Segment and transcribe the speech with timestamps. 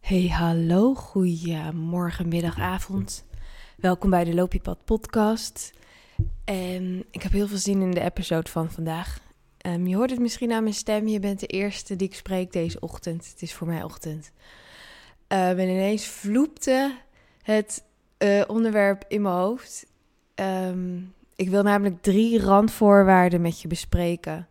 [0.00, 3.24] Hey, hallo, goeiemorgen, middag, avond.
[3.76, 5.72] Welkom bij de Loopiepad podcast.
[6.44, 9.20] En ik heb heel veel zin in de episode van vandaag.
[9.58, 12.52] Ehm, je hoort het misschien aan mijn stem, je bent de eerste die ik spreek
[12.52, 13.28] deze ochtend.
[13.30, 14.32] Het is voor mij ochtend.
[15.28, 16.94] Uh, en ineens vloepte
[17.42, 17.84] het
[18.18, 19.86] uh, onderwerp in mijn hoofd.
[20.34, 24.48] Um, ik wil namelijk drie randvoorwaarden met je bespreken.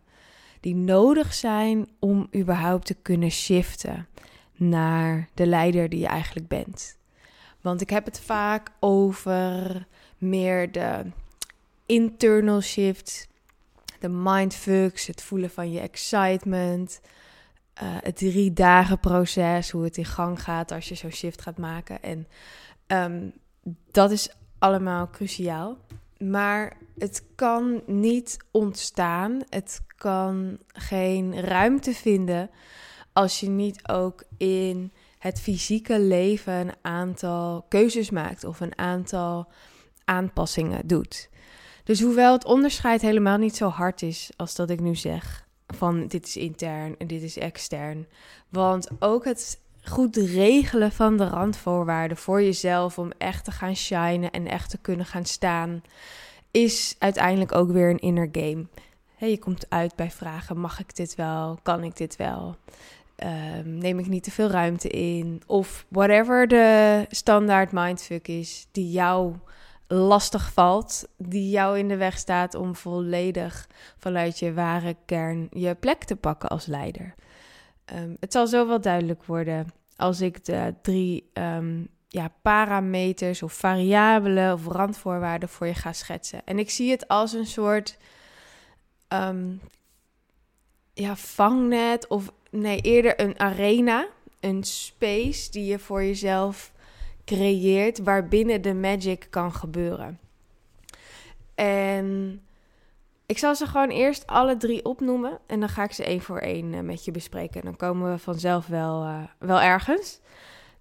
[0.60, 4.06] Die nodig zijn om überhaupt te kunnen shiften
[4.58, 6.96] naar de leider die je eigenlijk bent.
[7.60, 9.86] Want ik heb het vaak over
[10.18, 11.04] meer de
[11.86, 13.28] internal shift,
[14.00, 17.00] de mindfucks, het voelen van je excitement,
[17.82, 21.58] uh, het drie dagen proces, hoe het in gang gaat als je zo'n shift gaat
[21.58, 22.02] maken.
[22.02, 22.26] En
[22.86, 23.32] um,
[23.90, 25.78] dat is allemaal cruciaal.
[26.18, 32.50] Maar het kan niet ontstaan, het kan geen ruimte vinden
[33.18, 39.48] als je niet ook in het fysieke leven een aantal keuzes maakt of een aantal
[40.04, 41.28] aanpassingen doet.
[41.84, 46.06] Dus hoewel het onderscheid helemaal niet zo hard is als dat ik nu zeg, van
[46.06, 48.06] dit is intern en dit is extern.
[48.48, 54.30] Want ook het goed regelen van de randvoorwaarden voor jezelf om echt te gaan shinen
[54.30, 55.82] en echt te kunnen gaan staan,
[56.50, 58.66] is uiteindelijk ook weer een inner game.
[59.18, 61.58] je komt uit bij vragen: mag ik dit wel?
[61.62, 62.56] Kan ik dit wel?
[63.24, 65.42] Um, neem ik niet te veel ruimte in?
[65.46, 69.34] Of whatever de standaard mindfuck is die jou
[69.86, 75.74] lastig valt, die jou in de weg staat om volledig vanuit je ware kern je
[75.74, 77.14] plek te pakken als leider.
[77.94, 83.52] Um, het zal zo wel duidelijk worden als ik de drie um, ja, parameters of
[83.52, 86.40] variabelen of randvoorwaarden voor je ga schetsen.
[86.44, 87.98] En ik zie het als een soort
[90.94, 94.08] ja, vangnet of nee, eerder een arena,
[94.40, 96.72] een space die je voor jezelf
[97.24, 100.18] creëert waarbinnen de magic kan gebeuren.
[101.54, 102.40] En
[103.26, 106.38] ik zal ze gewoon eerst alle drie opnoemen en dan ga ik ze één voor
[106.38, 107.64] één eh, met je bespreken.
[107.64, 110.20] Dan komen we vanzelf wel, uh, wel ergens.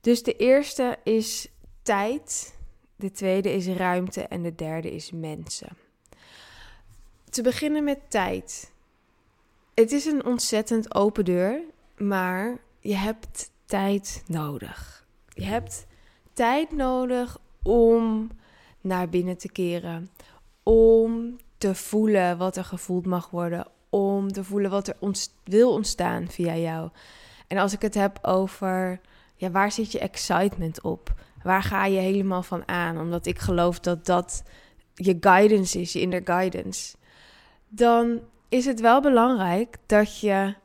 [0.01, 1.47] Dus de eerste is
[1.81, 2.57] tijd,
[2.95, 5.77] de tweede is ruimte en de derde is mensen.
[7.29, 8.71] Te beginnen met tijd.
[9.79, 11.61] Het is een ontzettend open deur,
[11.97, 15.05] maar je hebt tijd nodig.
[15.27, 15.85] Je hebt
[16.33, 18.29] tijd nodig om
[18.81, 20.09] naar binnen te keren,
[20.63, 24.95] om te voelen wat er gevoeld mag worden, om te voelen wat er
[25.43, 26.89] wil ontstaan via jou.
[27.47, 29.01] En als ik het heb over,
[29.35, 31.13] ja, waar zit je excitement op?
[31.43, 32.99] Waar ga je helemaal van aan?
[32.99, 34.43] Omdat ik geloof dat dat
[34.93, 36.95] je guidance is, je inner guidance.
[37.67, 40.55] Dan is het wel belangrijk dat je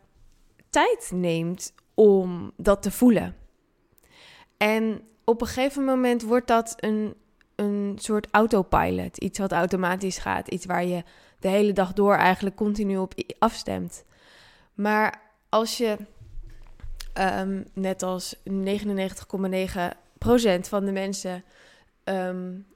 [0.70, 3.37] tijd neemt om dat te voelen.
[4.56, 7.15] En op een gegeven moment wordt dat een,
[7.54, 9.19] een soort autopilot.
[9.19, 10.48] Iets wat automatisch gaat.
[10.48, 11.03] Iets waar je
[11.38, 14.04] de hele dag door eigenlijk continu op afstemt.
[14.75, 15.97] Maar als je,
[17.19, 18.43] um, net als 99,9%
[20.60, 21.44] van de mensen,
[22.04, 22.66] um,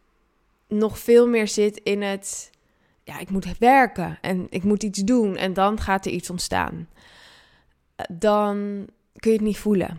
[0.69, 2.51] nog veel meer zit in het
[3.07, 6.89] ja, ik moet werken en ik moet iets doen en dan gaat er iets ontstaan.
[8.09, 8.57] Dan
[9.17, 9.99] kun je het niet voelen.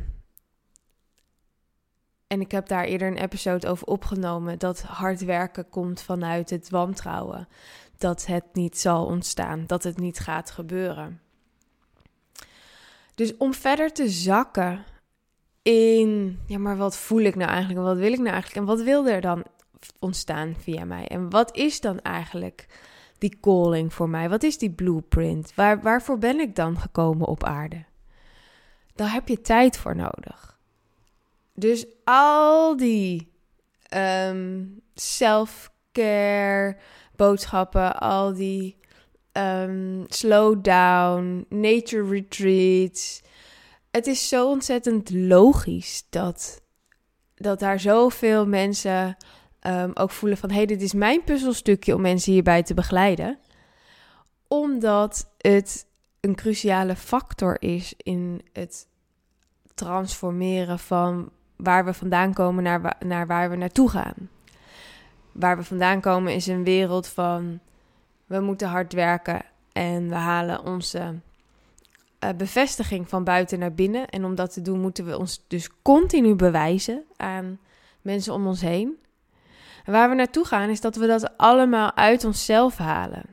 [2.27, 6.69] En ik heb daar eerder een episode over opgenomen dat hard werken komt vanuit het
[6.69, 7.47] wantrouwen.
[7.97, 11.21] Dat het niet zal ontstaan, dat het niet gaat gebeuren.
[13.15, 14.83] Dus om verder te zakken
[15.61, 17.85] in, ja, maar wat voel ik nou eigenlijk?
[17.85, 18.55] Wat wil ik nou eigenlijk?
[18.55, 19.45] En wat wil er dan
[19.99, 21.07] ontstaan via mij?
[21.07, 22.67] En wat is dan eigenlijk
[23.17, 24.29] die calling voor mij?
[24.29, 25.55] Wat is die blueprint?
[25.55, 27.85] Waar, waarvoor ben ik dan gekomen op aarde?
[28.95, 30.59] Daar heb je tijd voor nodig.
[31.53, 33.31] Dus al die
[33.95, 36.77] um, self-care
[37.15, 38.77] boodschappen, al die
[39.33, 43.21] um, slow down, nature retreats.
[43.91, 46.61] Het is zo ontzettend logisch dat,
[47.35, 49.17] dat daar zoveel mensen
[49.61, 50.49] um, ook voelen van...
[50.49, 53.39] hé, hey, dit is mijn puzzelstukje om mensen hierbij te begeleiden.
[54.47, 55.85] Omdat het
[56.19, 58.87] een cruciale factor is in het
[59.73, 64.29] transformeren van waar we vandaan komen naar, naar waar we naartoe gaan.
[65.31, 67.59] Waar we vandaan komen is een wereld van
[68.25, 71.19] we moeten hard werken en we halen onze
[72.23, 74.07] uh, bevestiging van buiten naar binnen.
[74.07, 77.59] En om dat te doen moeten we ons dus continu bewijzen aan
[78.01, 78.97] mensen om ons heen.
[79.87, 83.25] En waar we naartoe gaan is dat we dat allemaal uit onszelf halen.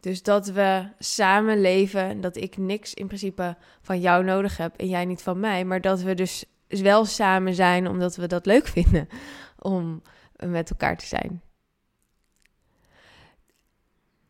[0.00, 4.88] Dus dat we samen leven, dat ik niks in principe van jou nodig heb en
[4.88, 8.66] jij niet van mij, maar dat we dus wel samen zijn omdat we dat leuk
[8.66, 9.08] vinden
[9.58, 10.02] om
[10.36, 11.42] met elkaar te zijn.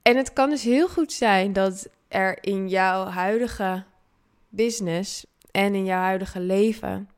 [0.02, 3.84] En het kan dus heel goed zijn dat er in jouw huidige
[4.48, 7.08] business en in jouw huidige leven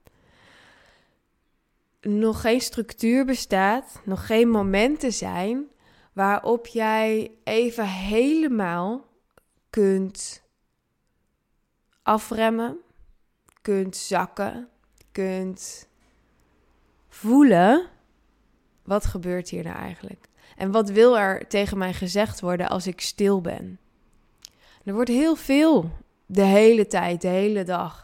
[2.04, 5.68] nog geen structuur bestaat, nog geen momenten zijn
[6.12, 9.06] waarop jij even helemaal
[9.70, 10.42] kunt
[12.02, 12.76] afremmen,
[13.62, 14.68] kunt zakken,
[15.12, 15.88] kunt
[17.08, 17.88] voelen
[18.84, 20.28] wat gebeurt hier nou eigenlijk?
[20.56, 23.78] En wat wil er tegen mij gezegd worden als ik stil ben?
[24.84, 25.90] Er wordt heel veel
[26.26, 28.03] de hele tijd, de hele dag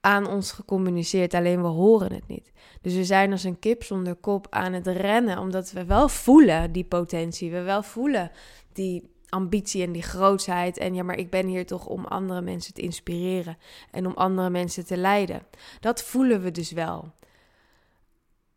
[0.00, 2.52] aan ons gecommuniceerd, alleen we horen het niet.
[2.80, 6.72] Dus we zijn als een kip zonder kop aan het rennen, omdat we wel voelen
[6.72, 8.30] die potentie, we wel voelen
[8.72, 10.78] die ambitie en die grootsheid.
[10.78, 13.58] En ja, maar ik ben hier toch om andere mensen te inspireren
[13.90, 15.42] en om andere mensen te leiden.
[15.80, 17.12] Dat voelen we dus wel.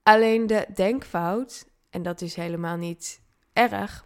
[0.03, 3.21] Alleen de denkfout, en dat is helemaal niet
[3.53, 4.05] erg,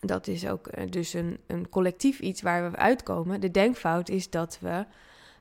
[0.00, 3.40] dat is ook eh, dus een, een collectief iets waar we uitkomen.
[3.40, 4.86] De denkfout is dat we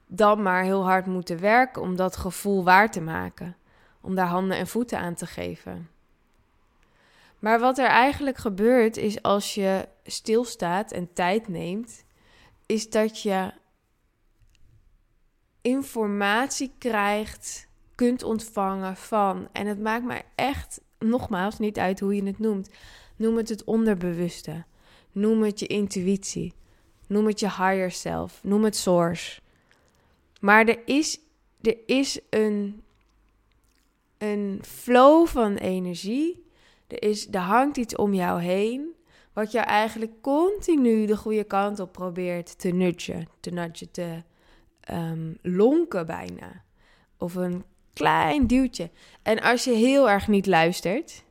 [0.07, 3.55] dan maar heel hard moeten werken om dat gevoel waar te maken.
[4.01, 5.89] Om daar handen en voeten aan te geven.
[7.39, 12.03] Maar wat er eigenlijk gebeurt is als je stilstaat en tijd neemt,
[12.65, 13.51] is dat je
[15.61, 19.49] informatie krijgt, kunt ontvangen van.
[19.51, 22.69] En het maakt mij echt, nogmaals, niet uit hoe je het noemt.
[23.15, 24.65] Noem het het onderbewuste.
[25.11, 26.53] Noem het je intuïtie.
[27.07, 28.39] Noem het je higher self.
[28.43, 29.41] Noem het source.
[30.41, 31.19] Maar er is,
[31.61, 32.83] er is een,
[34.17, 36.45] een flow van energie.
[36.87, 38.95] Er, is, er hangt iets om jou heen.
[39.33, 43.27] Wat jou eigenlijk continu de goede kant op probeert te nudgen.
[43.39, 44.23] Te nudgen, te
[44.91, 46.63] um, lonken bijna.
[47.17, 47.63] Of een
[47.93, 48.89] klein duwtje.
[49.21, 51.23] En als je heel erg niet luistert,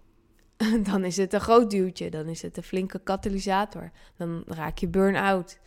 [0.91, 2.11] dan is het een groot duwtje.
[2.11, 3.91] Dan is het een flinke katalysator.
[4.17, 5.59] Dan raak je burn-out.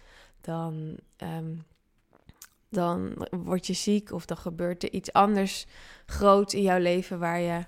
[0.42, 1.64] Dan um,
[2.70, 5.66] dan word je ziek of dan gebeurt er iets anders
[6.06, 7.66] groot in jouw leven waar je,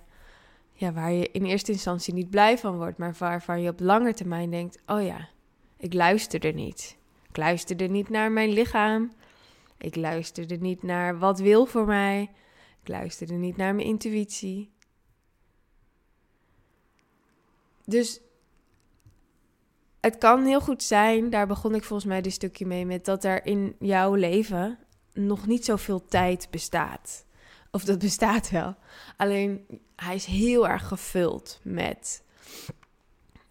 [0.74, 4.13] ja, waar je in eerste instantie niet blij van wordt, maar waarvan je op lange
[4.13, 5.30] termijn denkt: oh ja,
[5.77, 6.98] ik luisterde niet.
[7.30, 9.12] Ik luisterde niet naar mijn lichaam.
[9.77, 12.21] Ik luisterde niet naar wat wil voor mij.
[12.81, 14.71] Ik luisterde niet naar mijn intuïtie.
[17.86, 18.21] Dus
[20.00, 23.24] het kan heel goed zijn, daar begon ik volgens mij dit stukje mee, met dat
[23.24, 24.80] er in jouw leven
[25.13, 27.25] nog niet zoveel tijd bestaat.
[27.72, 28.75] Of dat bestaat wel.
[29.18, 29.66] Alleen
[29.96, 32.24] hij is heel erg gevuld met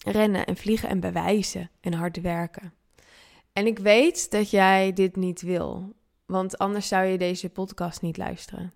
[0.04, 2.72] rennen en vliegen en bewijzen en hard werken.
[3.52, 5.94] En ik weet dat jij dit niet wil,
[6.26, 8.74] want anders zou je deze podcast niet luisteren.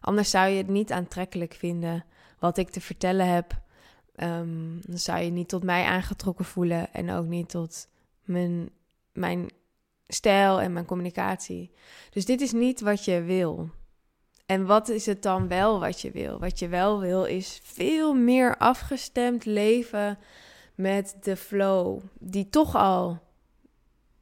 [0.00, 2.04] Anders zou je het niet aantrekkelijk vinden
[2.38, 3.60] wat ik te vertellen heb.
[4.16, 7.88] Um, dan zou je niet tot mij aangetrokken voelen en ook niet tot
[8.24, 8.70] mijn,
[9.12, 9.50] mijn
[10.12, 11.70] stijl en mijn communicatie.
[12.10, 13.70] Dus dit is niet wat je wil.
[14.46, 16.38] En wat is het dan wel wat je wil?
[16.38, 20.18] Wat je wel wil is veel meer afgestemd leven
[20.74, 23.18] met de flow die toch al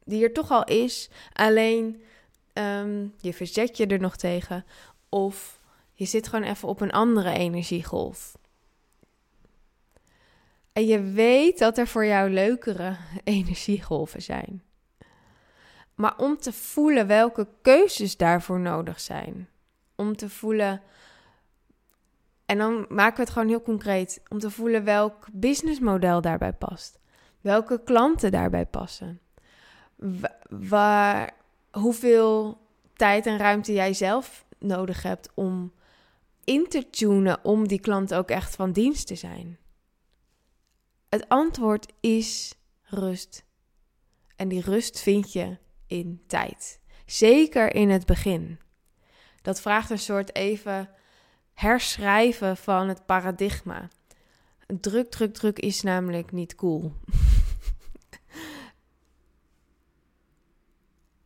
[0.03, 1.09] die er toch al is.
[1.33, 2.01] Alleen
[2.53, 4.65] ehm, je verzet je er nog tegen
[5.09, 5.59] of
[5.93, 8.37] je zit gewoon even op een andere energiegolf.
[10.73, 14.63] En je weet dat er voor jou leukere energiegolven zijn
[15.99, 19.49] maar om te voelen welke keuzes daarvoor nodig zijn.
[19.95, 20.81] Om te voelen.
[22.45, 24.21] En dan maken we het gewoon heel concreet.
[24.27, 26.99] Om te voelen welk businessmodel daarbij past.
[27.41, 29.19] Welke klanten daarbij passen.
[30.49, 31.33] Waar,
[31.71, 32.61] hoeveel
[32.93, 35.73] tijd en ruimte jij zelf nodig hebt om
[36.43, 39.57] in te tunen om die klant ook echt van dienst te zijn.
[41.09, 43.45] Het antwoord is rust.
[44.35, 45.57] En die rust vind je
[45.89, 46.79] in tijd.
[47.05, 48.59] Zeker in het begin.
[49.41, 50.89] Dat vraagt een soort even
[51.53, 53.87] herschrijven van het paradigma.
[54.67, 56.93] Druk, druk, druk is namelijk niet cool.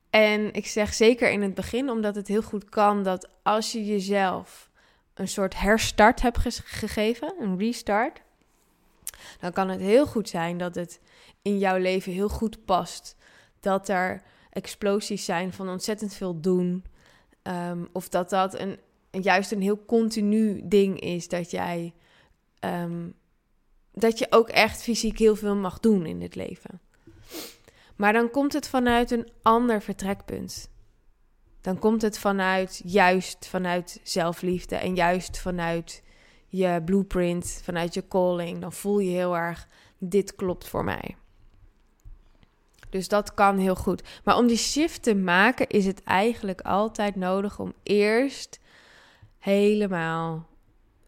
[0.09, 3.85] en ik zeg zeker in het begin, omdat het heel goed kan dat als je
[3.85, 4.69] jezelf
[5.13, 8.21] een soort herstart hebt gegeven, een restart,
[9.39, 10.99] dan kan het heel goed zijn dat het
[11.41, 13.15] in jouw leven heel goed past.
[13.59, 16.85] Dat er explosies zijn van ontzettend veel doen.
[17.41, 18.79] Ehm, of dat dat een,
[19.11, 21.93] juist een heel continu ding is dat jij.
[22.59, 23.09] Ehm,
[23.93, 26.81] dat je ook echt fysiek heel veel mag doen in het leven.
[27.95, 30.71] Maar dan komt het vanuit een ander vertrekpunt.
[31.61, 36.03] Dan komt het vanuit juist vanuit zelfliefde en juist vanuit
[36.47, 38.61] je blueprint, vanuit je calling.
[38.61, 39.67] Dan voel je heel erg:
[39.97, 41.15] dit klopt voor mij.
[42.93, 44.03] Dus dat kan heel goed.
[44.23, 48.59] Maar om die shift te maken is het eigenlijk altijd nodig om eerst
[49.39, 50.47] helemaal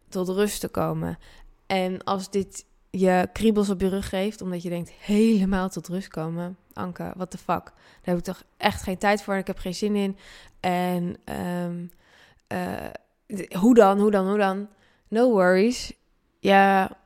[0.10, 1.18] tot rust te komen.
[1.66, 6.08] En als dit je kriebels op je rug geeft, omdat je denkt helemaal tot rust
[6.08, 7.64] komen, Anke, what the fuck?
[7.66, 9.36] Daar heb ik toch echt geen tijd voor.
[9.36, 10.18] Ik heb geen zin in.
[10.60, 11.18] En
[11.66, 11.92] um,
[12.48, 14.68] uh, hoe dan, hoe dan, hoe dan?
[15.08, 15.94] No worries.
[16.40, 16.98] Ja,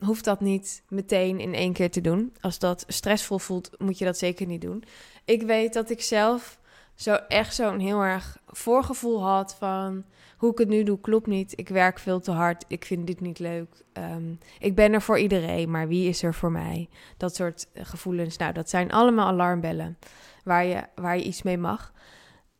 [0.00, 2.32] hoeft dat niet meteen in één keer te doen.
[2.40, 4.84] Als dat stressvol voelt, moet je dat zeker niet doen.
[5.24, 6.60] Ik weet dat ik zelf
[6.94, 10.04] zo echt zo'n heel erg voorgevoel had van
[10.36, 11.58] hoe ik het nu doe, klopt niet.
[11.58, 12.64] Ik werk veel te hard.
[12.68, 13.84] Ik vind dit niet leuk.
[13.92, 16.88] Um, ik ben er voor iedereen, maar wie is er voor mij?
[17.16, 18.36] Dat soort gevoelens.
[18.36, 19.98] Nou, dat zijn allemaal alarmbellen
[20.44, 21.92] waar je, waar je iets mee mag.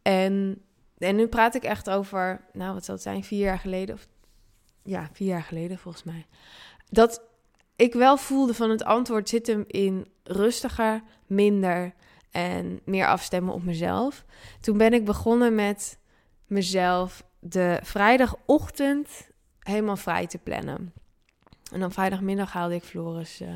[0.02, 0.62] En,
[0.99, 3.94] en nu praat ik echt over, nou, wat zal het zijn, vier jaar geleden?
[3.94, 4.06] Of,
[4.82, 6.26] ja, vier jaar geleden volgens mij.
[6.88, 7.23] Dat
[7.81, 11.95] ik wel voelde van het antwoord zit hem in rustiger, minder
[12.31, 14.25] en meer afstemmen op mezelf.
[14.61, 15.99] Toen ben ik begonnen met
[16.47, 20.93] mezelf de vrijdagochtend helemaal vrij te plannen.
[21.73, 23.41] En dan vrijdagmiddag haalde ik Floris.
[23.41, 23.49] Uh,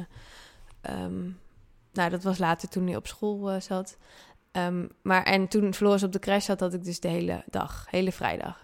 [1.03, 1.41] um,
[1.93, 3.97] nou, dat was later toen hij op school uh, zat.
[4.53, 7.87] Um, maar en toen Floris op de crash zat, had ik dus de hele dag,
[7.91, 8.64] hele vrijdag.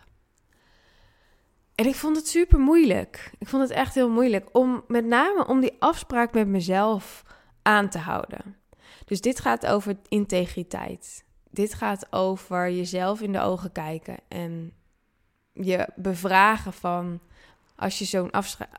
[1.81, 3.31] En ik vond het super moeilijk.
[3.39, 7.25] Ik vond het echt heel moeilijk om met name om die afspraak met mezelf
[7.63, 8.57] aan te houden.
[9.05, 11.25] Dus dit gaat over integriteit.
[11.51, 14.73] Dit gaat over jezelf in de ogen kijken en
[15.53, 17.21] je bevragen van
[17.77, 18.31] als je zo'n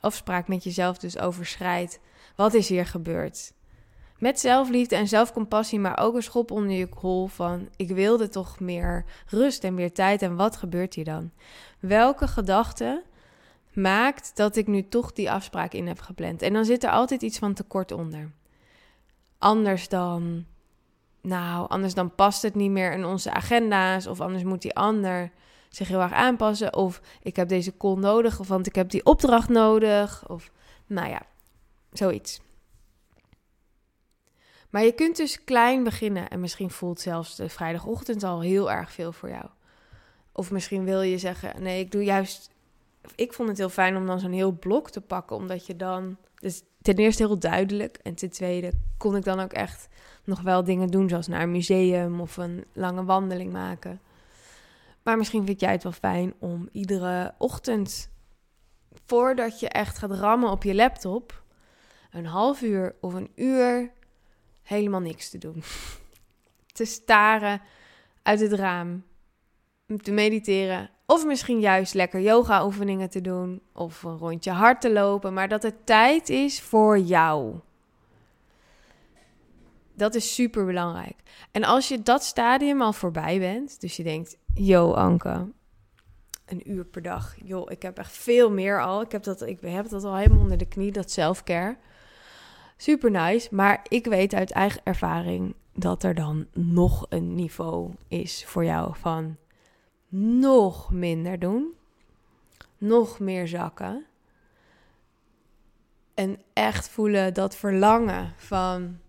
[0.01, 1.99] afspraak met jezelf dus overschrijdt,
[2.35, 3.53] wat is hier gebeurd?
[4.21, 8.59] Met zelfliefde en zelfcompassie, maar ook een schop onder je hol van ik wilde toch
[8.59, 11.31] meer rust en meer tijd en wat gebeurt hier dan?
[11.79, 13.03] Welke gedachte
[13.73, 16.41] maakt dat ik nu toch die afspraak in heb gepland?
[16.41, 18.31] En dan zit er altijd iets van tekort onder.
[19.37, 20.45] Anders dan,
[21.21, 25.31] nou, anders dan past het niet meer in onze agenda's of anders moet die ander
[25.69, 26.75] zich heel erg aanpassen.
[26.75, 30.29] Of ik heb deze call nodig, of want ik heb die opdracht nodig.
[30.29, 30.51] Of
[30.87, 31.21] nou ja,
[31.91, 32.41] zoiets.
[34.71, 38.91] Maar je kunt dus klein beginnen en misschien voelt zelfs de vrijdagochtend al heel erg
[38.91, 39.45] veel voor jou.
[40.31, 42.49] Of misschien wil je zeggen: nee, ik doe juist.
[43.15, 46.17] Ik vond het heel fijn om dan zo'n heel blok te pakken, omdat je dan.
[46.35, 47.99] Dus ten eerste heel duidelijk.
[48.03, 49.87] En ten tweede kon ik dan ook echt
[50.23, 54.01] nog wel dingen doen, zoals naar een museum of een lange wandeling maken.
[55.03, 58.09] Maar misschien vind jij het wel fijn om iedere ochtend,
[59.05, 61.43] voordat je echt gaat rammen op je laptop,
[62.11, 63.91] een half uur of een uur
[64.61, 65.63] helemaal niks te doen.
[66.73, 67.61] te staren
[68.21, 69.03] uit het raam,
[70.01, 70.89] te mediteren.
[71.05, 73.61] Of misschien juist lekker yoga-oefeningen te doen.
[73.73, 75.33] Of een rondje hard te lopen.
[75.33, 77.59] Maar dat het tijd is voor jou.
[79.93, 81.15] Dat is super belangrijk.
[81.51, 85.47] En als je dat stadium al voorbij bent, dus je denkt: Yo, Anke,
[86.45, 87.35] een uur per dag.
[87.43, 89.01] Joh, ik heb echt veel meer al.
[89.01, 91.77] Ik heb dat, ik heb dat al helemaal onder de knie, dat selfcare.
[92.81, 93.47] Super nice.
[93.51, 98.95] Maar ik weet uit eigen ervaring dat er dan nog een niveau is voor jou
[98.95, 99.37] van
[100.09, 101.73] nog minder doen,
[102.77, 104.05] nog meer zakken.
[106.13, 108.99] En echt voelen dat verlangen van,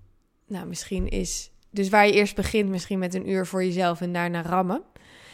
[0.46, 4.12] nou misschien is, dus waar je eerst begint, misschien met een uur voor jezelf en
[4.12, 4.82] daarna rammen.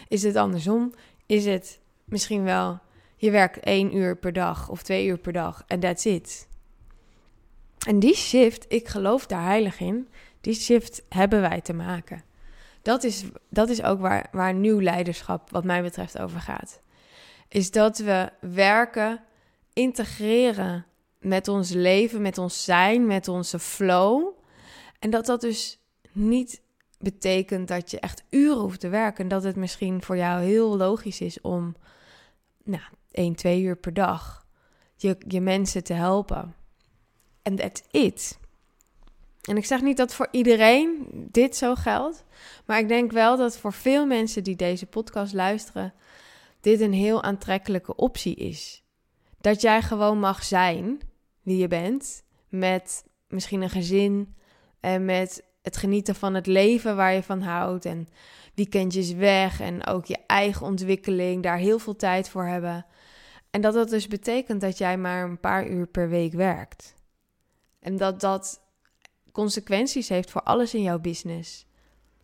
[0.09, 0.95] Is het andersom?
[1.26, 2.78] Is het misschien wel,
[3.16, 6.47] je werkt één uur per dag of twee uur per dag en that's it.
[7.87, 10.08] En die shift, ik geloof daar heilig in,
[10.40, 12.23] die shift hebben wij te maken.
[12.82, 16.80] Dat is, dat is ook waar, waar nieuw leiderschap, wat mij betreft, over gaat.
[17.49, 19.20] Is dat we werken,
[19.73, 20.87] integreren
[21.20, 24.28] met ons leven, met ons zijn, met onze flow.
[24.99, 25.80] En dat dat dus
[26.12, 26.62] niet
[26.99, 29.28] betekent dat je echt uren hoeft te werken.
[29.28, 31.76] Dat het misschien voor jou heel logisch is om
[32.64, 34.47] nou, 1, 2 uur per dag
[34.97, 36.54] je, je mensen te helpen.
[37.42, 38.38] En that's it.
[39.49, 42.25] En ik zeg niet dat voor iedereen dit zo geldt.
[42.66, 45.95] Maar ik denk wel dat voor veel mensen die deze podcast luisteren,
[46.61, 48.83] dit een heel aantrekkelijke optie is.
[49.40, 51.00] Dat jij gewoon mag zijn
[51.42, 52.23] wie je bent.
[52.49, 54.35] Met misschien een gezin
[54.80, 57.85] en met het genieten van het leven waar je van houdt.
[57.85, 58.09] En
[58.54, 62.87] weekendjes weg en ook je eigen ontwikkeling, daar heel veel tijd voor hebben.
[63.50, 66.95] En dat dat dus betekent dat jij maar een paar uur per week werkt.
[67.80, 68.61] En dat dat
[69.32, 71.66] consequenties heeft voor alles in jouw business.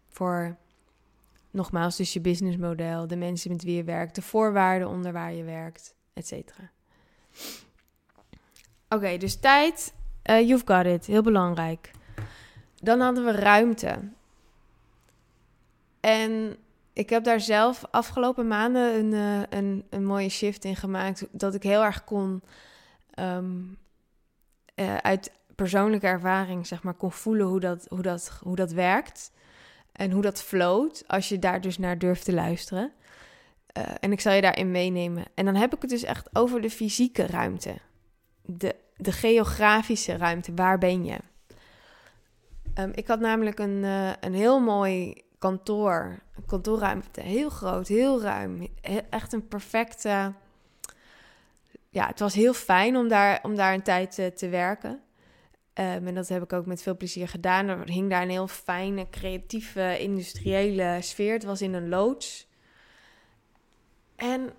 [0.09, 0.57] Voor,
[1.51, 5.45] nogmaals, dus je businessmodel, de mensen met wie je werkt, de voorwaarden onder waar je
[5.45, 6.71] werkt, et cetera.
[8.89, 9.95] Oké, dus tijd,
[10.31, 11.91] uh, you've got it, heel belangrijk.
[12.75, 13.99] Dan hadden we ruimte.
[16.01, 16.57] En
[16.93, 21.27] ik heb daar zelf afgelopen maanden een, uh, een, een mooie shift in gemaakt.
[21.31, 22.43] Dat ik heel erg kon
[23.19, 23.79] um,
[25.01, 29.33] uit persoonlijke ervaring, zeg maar, kon voelen hoe dat, hoe dat, hoe dat werkt.
[29.93, 32.93] En hoe dat floot, als je daar dus naar durft te luisteren.
[33.79, 35.25] Uh, en ik zal je daarin meenemen.
[35.35, 37.75] En dan heb ik het dus echt over de fysieke ruimte.
[38.43, 40.55] De, de geografische ruimte.
[40.55, 41.19] Waar ben je?
[42.79, 46.23] Um, ik had namelijk een, uh, een heel mooi kantoor.
[46.37, 47.21] Een kantoorruimte.
[47.21, 48.69] Heel groot, heel ruim.
[49.11, 50.33] Echt een perfecte...
[51.89, 55.01] Ja, het was heel fijn om daar, om daar een tijd uh, te werken.
[55.79, 57.69] Um, en dat heb ik ook met veel plezier gedaan.
[57.69, 61.33] Er hing daar een heel fijne, creatieve, industriële sfeer.
[61.33, 62.47] Het was in een loods.
[64.17, 64.53] En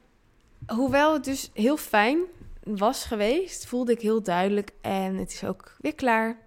[0.68, 2.20] hoewel het dus heel fijn
[2.64, 4.72] was geweest, voelde ik heel duidelijk.
[4.82, 6.38] En het is ook weer klaar.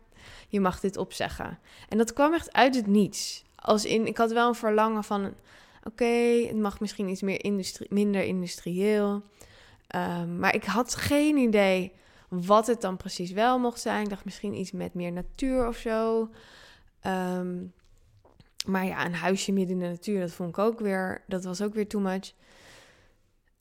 [0.48, 1.58] Je mag dit opzeggen.
[1.88, 3.44] En dat kwam echt uit het niets.
[3.54, 5.34] Als in, ik had wel een verlangen van:
[5.84, 9.22] oké, het mag misschien iets meer industrie, minder industrieel.
[9.96, 11.92] Um, maar ik had geen idee
[12.28, 14.02] wat het dan precies wel mocht zijn.
[14.02, 16.30] Ik dacht misschien iets met meer natuur of zo.
[17.06, 17.72] Um,
[18.66, 21.62] maar ja, een huisje midden in de natuur, dat vond ik ook weer, dat was
[21.62, 22.32] ook weer too much.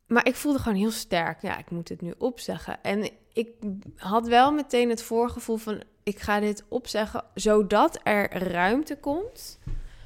[0.08, 2.84] Maar ik voelde gewoon heel sterk, ja, ik moet het nu opzeggen.
[2.84, 3.50] En ik
[3.96, 9.60] had wel meteen het voorgevoel van, ik ga dit opzeggen, zodat er ruimte komt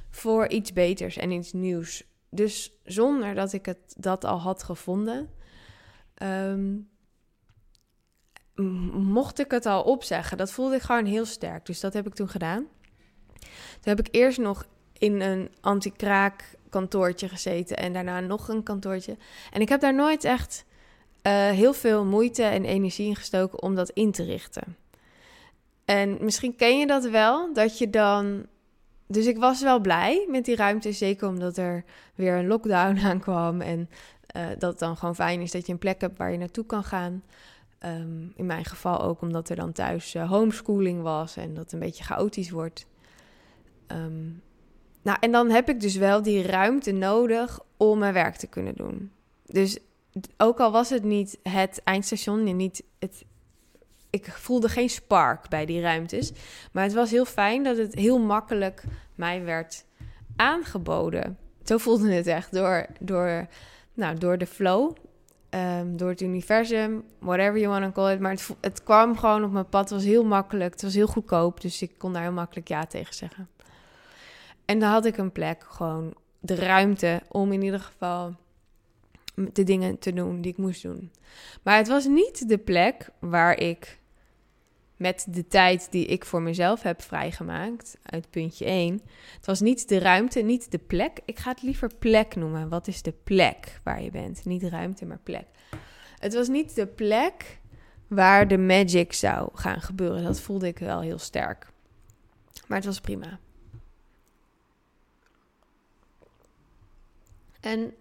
[0.09, 2.03] voor iets beters en iets nieuws.
[2.29, 5.29] Dus zonder dat ik het dat al had gevonden,
[6.23, 6.89] um,
[8.93, 10.37] mocht ik het al opzeggen.
[10.37, 11.65] Dat voelde ik gewoon heel sterk.
[11.65, 12.65] Dus dat heb ik toen gedaan.
[13.39, 14.65] Toen heb ik eerst nog
[14.97, 19.17] in een anti-kraak kantoortje gezeten en daarna nog een kantoortje.
[19.51, 20.65] En ik heb daar nooit echt
[21.23, 24.75] uh, heel veel moeite en energie in gestoken om dat in te richten.
[25.85, 28.45] En misschien ken je dat wel, dat je dan.
[29.07, 31.83] Dus ik was wel blij met die ruimte, zeker omdat er
[32.15, 33.89] weer een lockdown aankwam en
[34.35, 36.65] uh, dat het dan gewoon fijn is dat je een plek hebt waar je naartoe
[36.65, 37.23] kan gaan.
[37.85, 41.79] Um, in mijn geval ook omdat er dan thuis uh, homeschooling was en dat een
[41.79, 42.85] beetje chaotisch wordt.
[43.87, 44.41] Um,
[45.01, 48.75] nou, en dan heb ik dus wel die ruimte nodig om mijn werk te kunnen
[48.75, 49.11] doen.
[49.45, 49.79] Dus
[50.37, 53.25] ook al was het niet het eindstation, niet het,
[54.09, 56.31] ik voelde geen spark bij die ruimtes.
[56.71, 58.83] Maar het was heel fijn dat het heel makkelijk
[59.15, 59.85] mij werd
[60.35, 61.37] aangeboden.
[61.63, 63.47] Zo voelde het echt door, door,
[63.93, 64.95] nou, door de flow
[65.55, 68.19] um, door het universum, whatever you want to call it.
[68.19, 69.89] Maar het, het kwam gewoon op mijn pad.
[69.89, 70.71] Het was heel makkelijk.
[70.71, 71.61] Het was heel goedkoop.
[71.61, 73.49] Dus ik kon daar heel makkelijk ja tegen zeggen.
[74.65, 78.35] En dan had ik een plek, gewoon de ruimte om in ieder geval
[79.33, 81.11] de dingen te doen die ik moest doen.
[81.63, 83.99] Maar het was niet de plek waar ik
[85.01, 89.01] met de tijd die ik voor mezelf heb vrijgemaakt, uit puntje 1.
[89.35, 91.19] Het was niet de ruimte, niet de plek.
[91.25, 92.69] Ik ga het liever plek noemen.
[92.69, 94.45] Wat is de plek waar je bent?
[94.45, 95.45] Niet ruimte, maar plek.
[96.19, 97.59] Het was niet de plek
[98.07, 100.23] waar de magic zou gaan gebeuren.
[100.23, 101.67] Dat voelde ik wel heel sterk.
[102.67, 103.39] Maar het was prima.
[107.59, 107.93] En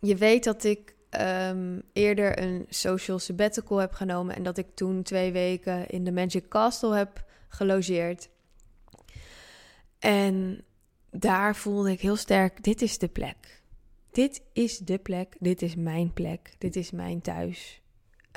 [0.00, 5.02] je weet dat ik um, eerder een social sabbatical heb genomen en dat ik toen
[5.02, 8.28] twee weken in de Magic Castle heb gelogeerd.
[9.98, 10.64] En
[11.10, 13.62] daar voelde ik heel sterk: dit is de plek.
[14.10, 15.36] Dit is de plek.
[15.38, 16.54] Dit is mijn plek.
[16.58, 17.80] Dit is mijn thuis.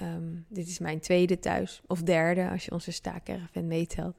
[0.01, 1.81] Um, dit is mijn tweede thuis.
[1.87, 4.15] Of derde, als je onze staakerven meetelt.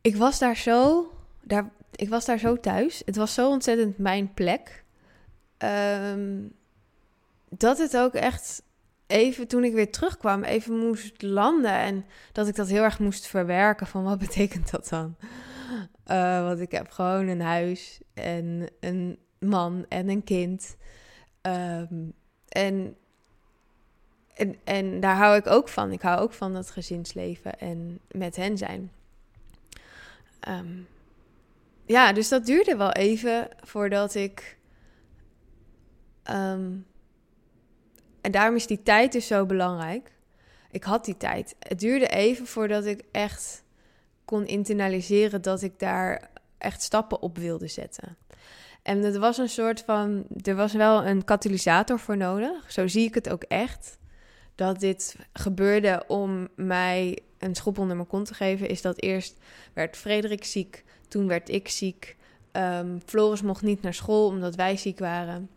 [0.00, 1.10] Ik was daar zo.
[1.42, 3.02] Daar, ik was daar zo thuis.
[3.04, 4.84] Het was zo ontzettend mijn plek.
[5.58, 6.52] Um,
[7.50, 8.62] dat het ook echt
[9.06, 11.72] even toen ik weer terugkwam, even moest landen.
[11.72, 15.16] En dat ik dat heel erg moest verwerken van wat betekent dat dan?
[16.06, 20.76] Uh, want ik heb gewoon een huis en een man en een kind.
[21.42, 22.12] Um,
[22.48, 22.96] en,
[24.64, 25.92] en, daar hou ik ook van.
[25.92, 28.92] Ik hou ook van dat gezinsleven en met hen zijn.
[30.48, 30.86] Um,
[31.86, 34.58] ja, dus dat duurde wel even voordat ik
[36.30, 36.86] um,
[38.20, 40.12] en daarom is die tijd dus zo belangrijk.
[40.70, 41.54] Ik had die tijd.
[41.58, 43.64] Het duurde even voordat ik echt
[44.24, 48.16] kon internaliseren dat ik daar echt stappen op wilde zetten.
[48.82, 52.72] En het was een soort van, er was wel een katalysator voor nodig.
[52.72, 53.98] Zo zie ik het ook echt.
[54.54, 59.36] dat dit gebeurde om mij een schop onder mijn kont te geven, is dat eerst
[59.72, 62.16] werd Frederik ziek, toen werd ik ziek.
[62.52, 65.48] Um, Floris mocht niet naar school omdat wij ziek waren.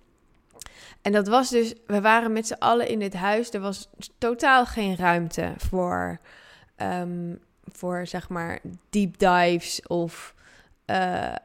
[1.02, 3.54] En dat was dus, we waren met z'n allen in dit huis.
[3.54, 6.20] Er was totaal geen ruimte voor,
[6.78, 7.40] um,
[7.72, 10.36] voor zeg maar deep dives of
[10.86, 11.36] uh,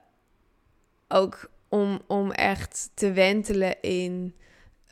[1.08, 4.34] ook om, om echt te wentelen in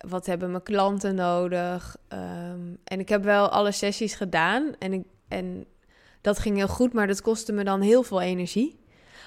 [0.08, 1.96] wat hebben mijn klanten nodig.
[2.08, 5.66] Um, en ik heb wel alle sessies gedaan en, ik, en
[6.20, 8.78] dat ging heel goed, maar dat kostte me dan heel veel energie.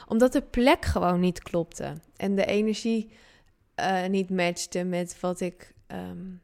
[0.08, 3.12] Omdat de plek gewoon niet klopte en de energie
[3.80, 6.42] uh, niet matchte met wat ik, um,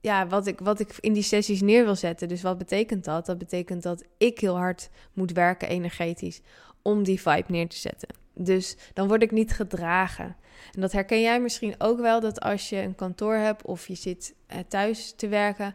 [0.00, 2.28] ja, wat, ik, wat ik in die sessies neer wil zetten.
[2.28, 3.26] Dus wat betekent dat?
[3.26, 6.40] Dat betekent dat ik heel hard moet werken energetisch
[6.82, 8.08] om die vibe neer te zetten.
[8.34, 10.36] Dus dan word ik niet gedragen.
[10.74, 13.94] En dat herken jij misschien ook wel, dat als je een kantoor hebt of je
[13.94, 15.74] zit eh, thuis te werken,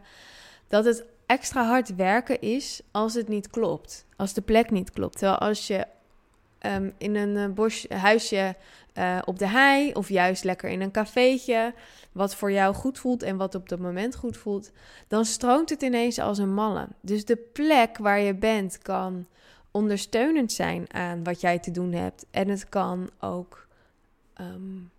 [0.68, 4.06] dat het extra hard werken is als het niet klopt.
[4.16, 5.18] Als de plek niet klopt.
[5.18, 5.86] Terwijl als je
[6.66, 8.54] um, in een uh, bos, huisje
[8.94, 11.74] uh, op de hei of juist lekker in een cafeetje,
[12.12, 14.70] wat voor jou goed voelt en wat op dat moment goed voelt,
[15.08, 16.88] dan stroomt het ineens als een malle.
[17.00, 19.26] Dus de plek waar je bent kan
[19.70, 22.26] ondersteunend zijn aan wat jij te doen hebt.
[22.30, 23.66] En het kan ook,
[24.40, 24.90] um,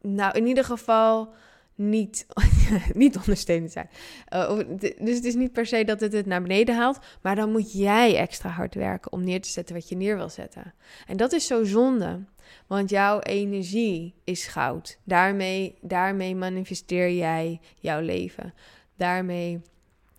[0.00, 1.34] nou in ieder geval
[1.74, 2.26] niet,
[2.94, 3.90] niet ondersteunend zijn.
[4.32, 7.52] Uh, dus het is niet per se dat het het naar beneden haalt, maar dan
[7.52, 10.74] moet jij extra hard werken om neer te zetten wat je neer wil zetten.
[11.06, 12.24] En dat is zo zonde,
[12.66, 14.98] want jouw energie is goud.
[15.04, 18.54] Daarmee, daarmee manifesteer jij jouw leven.
[18.96, 19.60] Daarmee,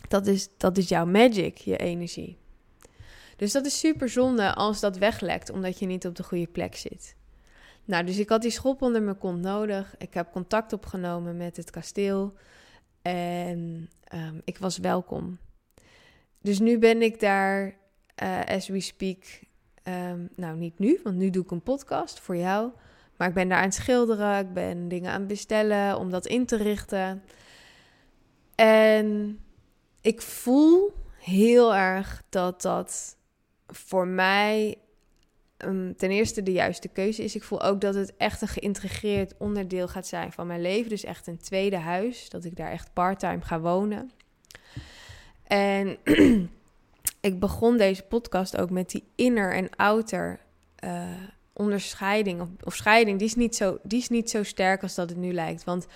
[0.08, 2.38] dat is, dat is jouw magic, je energie.
[3.36, 6.76] Dus dat is super zonde als dat weglekt omdat je niet op de goede plek
[6.76, 7.16] zit.
[7.86, 9.96] Nou, dus ik had die schop onder mijn kont nodig.
[9.98, 12.34] Ik heb contact opgenomen met het kasteel.
[13.02, 15.38] En um, ik was welkom.
[16.42, 17.76] Dus nu ben ik daar,
[18.24, 19.24] uh, as we speak.
[19.84, 22.72] Um, nou, niet nu, want nu doe ik een podcast voor jou.
[23.18, 24.40] Maar ik ben daar aan het schilderen.
[24.40, 27.24] Ik ben dingen aan het bestellen om dat in te richten.
[28.56, 29.40] En
[30.02, 33.18] ik voel heel erg dat dat
[33.68, 34.78] voor mij
[35.66, 37.36] um, ten eerste de juiste keuze is.
[37.36, 40.90] Ik voel ook dat het echt een geïntegreerd onderdeel gaat zijn van mijn leven.
[40.90, 42.30] Dus echt een tweede huis.
[42.30, 44.12] Dat ik daar echt parttime ga wonen.
[45.48, 45.98] En
[47.30, 50.40] ik begon deze podcast ook met die inner en outer
[50.84, 51.04] uh,
[51.54, 53.18] onderscheiding of, of, scheiding.
[53.18, 55.64] Die is, niet zo, die is niet zo sterk als dat het nu lijkt.
[55.64, 55.88] Want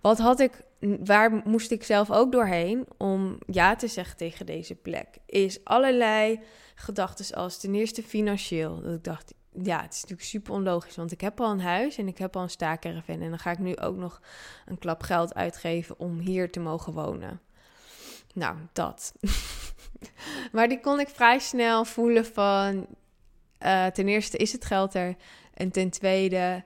[0.00, 0.62] wat had ik,
[1.04, 5.18] waar moest ik zelf ook doorheen om ja te zeggen tegen deze plek?
[5.26, 6.40] Is allerlei
[6.74, 8.80] gedachten als ten eerste financieel.
[8.80, 11.98] Dat ik dacht, ja, het is natuurlijk super onlogisch, want ik heb al een huis
[11.98, 13.22] en ik heb al een staakerven.
[13.22, 14.20] En dan ga ik nu ook nog
[14.66, 17.40] een klap geld uitgeven om hier te mogen wonen.
[18.34, 19.14] Nou, dat.
[20.52, 22.86] maar die kon ik vrij snel voelen van,
[23.62, 25.16] uh, ten eerste is het geld er.
[25.54, 26.64] En ten tweede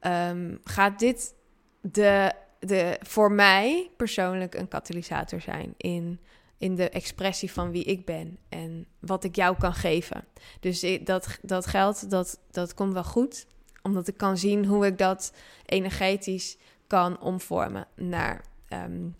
[0.00, 1.34] um, gaat dit
[1.80, 2.32] de,
[2.66, 6.20] de, voor mij persoonlijk een katalysator zijn in
[6.58, 10.24] in de expressie van wie ik ben en wat ik jou kan geven.
[10.60, 13.46] Dus dat, dat geld, dat, dat komt wel goed,
[13.82, 15.32] omdat ik kan zien hoe ik dat
[15.66, 19.16] energetisch kan omvormen naar um,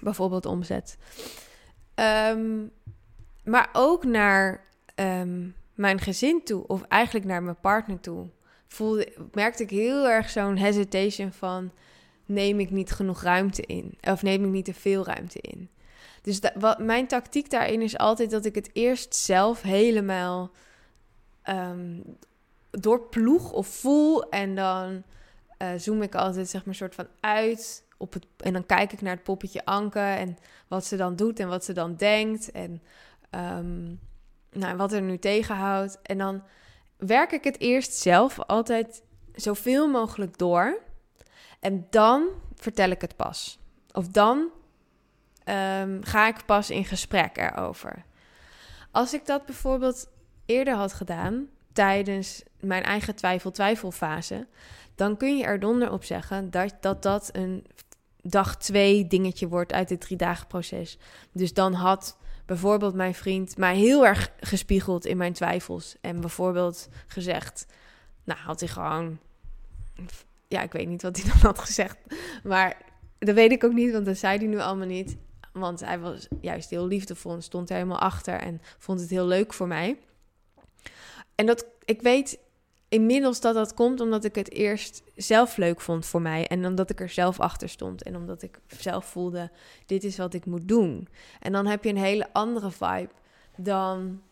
[0.00, 0.98] bijvoorbeeld omzet.
[2.30, 2.70] Um,
[3.44, 8.26] maar ook naar um, mijn gezin toe, of eigenlijk naar mijn partner toe,
[8.66, 11.72] voelde, merkte ik heel erg zo'n hesitation van
[12.26, 15.70] neem ik niet genoeg ruimte in, of neem ik niet te veel ruimte in.
[16.22, 20.50] Dus wat, mijn tactiek daarin is altijd dat ik het eerst zelf helemaal
[21.48, 22.02] um,
[22.70, 24.28] doorploeg of voel.
[24.28, 25.02] En dan
[25.58, 28.26] uh, zoom ik altijd zeg maar soort van uit op het.
[28.36, 30.36] En dan kijk ik naar het poppetje Anke en
[30.68, 32.50] wat ze dan doet en wat ze dan denkt.
[32.50, 32.82] En
[33.30, 34.00] um,
[34.52, 35.98] nou, wat er nu tegenhoudt.
[36.02, 36.42] En dan
[36.96, 39.02] werk ik het eerst zelf altijd
[39.34, 40.84] zoveel mogelijk door.
[41.66, 43.58] En dan vertel ik het pas.
[43.92, 44.36] Of dan
[45.44, 48.04] um, ga ik pas in gesprek erover.
[48.90, 50.08] Als ik dat bijvoorbeeld
[50.44, 54.46] eerder had gedaan, tijdens mijn eigen twijfel-twijfelfase,
[54.94, 57.66] dan kun je er donder op zeggen dat dat, dat een
[58.22, 60.98] dag twee dingetje wordt uit het drie dagen proces.
[61.32, 65.96] Dus dan had bijvoorbeeld mijn vriend mij heel erg gespiegeld in mijn twijfels.
[66.00, 67.66] En bijvoorbeeld gezegd,
[68.24, 69.18] nou had hij gewoon,
[70.48, 71.98] ja ik weet niet wat hij dan had gezegd,
[72.44, 72.76] maar
[73.18, 75.16] dat weet ik ook niet, want dat zei hij nu allemaal niet.
[75.52, 79.26] Want hij was juist heel liefdevol en stond er helemaal achter en vond het heel
[79.26, 79.98] leuk voor mij.
[81.34, 82.38] En dat, ik weet
[82.88, 86.46] inmiddels dat dat komt omdat ik het eerst zelf leuk vond voor mij.
[86.46, 88.02] En omdat ik er zelf achter stond.
[88.02, 89.50] En omdat ik zelf voelde,
[89.86, 91.08] dit is wat ik moet doen.
[91.40, 93.10] En dan heb je een hele andere vibe
[93.56, 94.22] dan,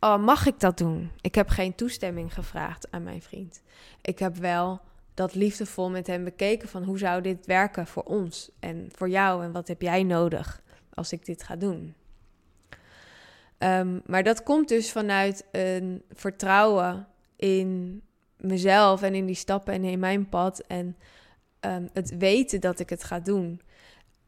[0.00, 1.10] oh, mag ik dat doen?
[1.20, 3.62] Ik heb geen toestemming gevraagd aan mijn vriend.
[4.02, 4.80] Ik heb wel
[5.18, 9.44] dat liefdevol met hem bekeken van hoe zou dit werken voor ons en voor jou
[9.44, 10.62] en wat heb jij nodig
[10.94, 11.94] als ik dit ga doen.
[13.58, 18.02] Ehm, maar dat komt dus vanuit een vertrouwen in
[18.36, 20.96] mezelf en in die stappen en in mijn pad en
[21.60, 23.60] ehm, het weten dat ik het ga doen.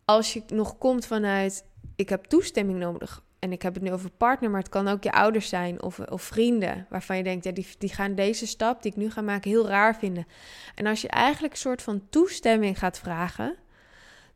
[0.05, 1.65] Als je nog komt vanuit
[1.97, 5.03] ik heb toestemming nodig en ik heb het nu over partner, maar het kan ook
[5.03, 8.83] je ouders zijn of, of vrienden waarvan je denkt ja, die, die gaan deze stap
[8.83, 10.27] die ik nu ga maken heel raar vinden.
[10.75, 13.57] En als je eigenlijk een soort van toestemming gaat vragen,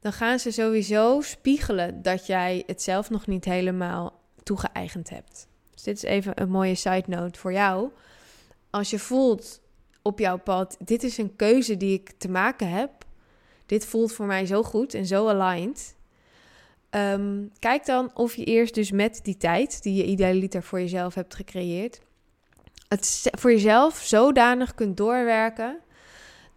[0.00, 5.48] dan gaan ze sowieso spiegelen dat jij het zelf nog niet helemaal toegeëigend hebt.
[5.70, 7.90] Dus dit is even een mooie side note voor jou.
[8.70, 9.60] Als je voelt
[10.02, 12.90] op jouw pad, dit is een keuze die ik te maken heb.
[13.66, 15.94] Dit voelt voor mij zo goed en zo aligned.
[16.94, 21.14] Ehm, kijk dan of je eerst dus met die tijd die je idealiter voor jezelf
[21.14, 22.00] hebt gecreëerd,
[22.88, 25.78] het voor jezelf zodanig kunt doorwerken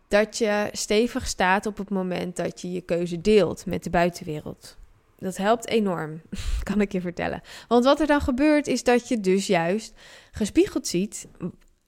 [0.07, 4.77] dat je stevig staat op het moment dat je je keuze deelt met de buitenwereld.
[5.19, 6.21] Dat helpt enorm,
[6.69, 7.41] kan ik je vertellen.
[7.67, 9.93] Want wat er dan gebeurt is dat je dus juist
[10.31, 11.27] gespiegeld ziet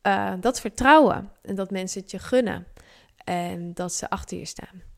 [0.04, 2.68] uh, dat vertrouwen en dat mensen het je gunnen
[3.24, 4.88] en dat ze achter je staan.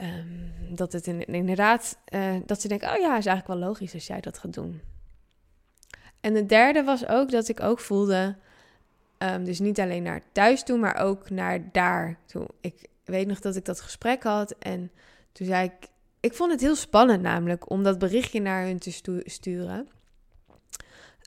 [0.00, 4.06] Um, dat het inderdaad, uh, dat ze denken, oh ja, is eigenlijk wel logisch als
[4.06, 4.80] jij dat gaat doen.
[6.20, 8.36] En het derde was ook dat ik ook voelde,
[9.18, 12.48] um, dus niet alleen naar thuis toe, maar ook naar daar toe.
[12.60, 14.90] Ik weet nog dat ik dat gesprek had en
[15.32, 15.88] toen zei ik,
[16.20, 19.88] ik vond het heel spannend namelijk om dat berichtje naar hun te sturen.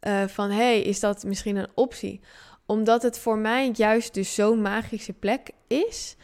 [0.08, 2.22] Uh, van hey, is dat misschien een optie?
[2.66, 6.16] Omdat het voor mij juist dus zo'n magische plek is,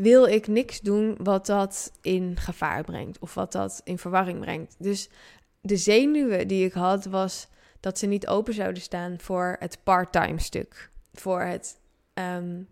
[0.00, 4.74] wil ik niks doen wat dat in gevaar brengt of wat dat in verwarring brengt.
[4.78, 5.08] Dus
[5.60, 7.48] de zenuwen die ik had was
[7.80, 10.90] dat ze niet open zouden staan voor het part-time stuk.
[11.12, 11.78] Voor het,
[12.14, 12.68] um,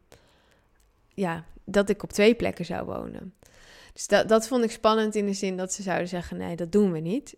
[1.09, 3.35] ja, dat ik op twee plekken zou wonen.
[3.93, 6.73] Dus dat, dat vond ik spannend in de zin dat ze zouden zeggen: nee, dat
[6.73, 7.37] doen we niet.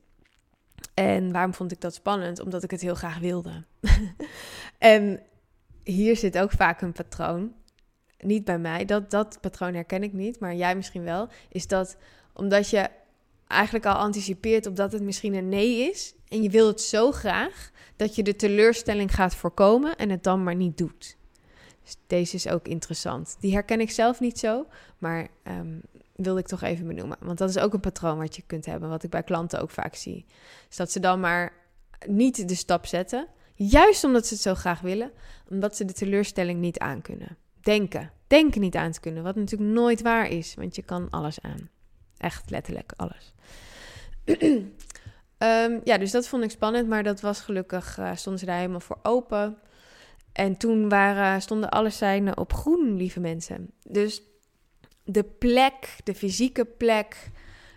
[0.94, 2.40] En waarom vond ik dat spannend?
[2.40, 3.64] Omdat ik het heel graag wilde.
[4.79, 5.22] en
[5.85, 7.55] hier zit ook vaak een patroon.
[8.23, 11.29] Niet bij mij, dat, dat patroon herken ik niet, maar jij misschien wel.
[11.49, 11.97] Is dat
[12.33, 12.89] omdat je
[13.47, 16.15] eigenlijk al anticipeert op dat het misschien een nee is.
[16.29, 20.43] En je wil het zo graag dat je de teleurstelling gaat voorkomen en het dan
[20.43, 21.17] maar niet doet.
[21.83, 23.37] Dus deze is ook interessant.
[23.41, 24.67] Die herken ik zelf niet zo,
[24.99, 25.81] maar um,
[26.17, 27.17] wilde ik toch even benoemen.
[27.21, 29.71] Want dat is ook een patroon wat je kunt hebben, wat ik bij klanten ook
[29.71, 30.25] vaak zie.
[30.69, 31.53] Dus dat ze dan maar
[32.07, 35.11] niet de stap zetten, juist omdat ze het zo graag willen,
[35.49, 37.37] omdat ze de teleurstelling niet aankunnen.
[37.62, 41.40] Denken, denken niet aan te kunnen, wat natuurlijk nooit waar is, want je kan alles
[41.40, 41.68] aan.
[42.16, 43.35] Echt letterlijk alles.
[45.38, 48.57] Ehm, ja, dus dat vond ik spannend, maar dat was gelukkig, uh, stonden ze daar
[48.57, 49.59] helemaal voor open.
[50.33, 53.70] En toen waren, stonden alle seinen op groen, lieve mensen.
[53.83, 54.23] Dus
[55.05, 57.31] de plek, de fysieke plek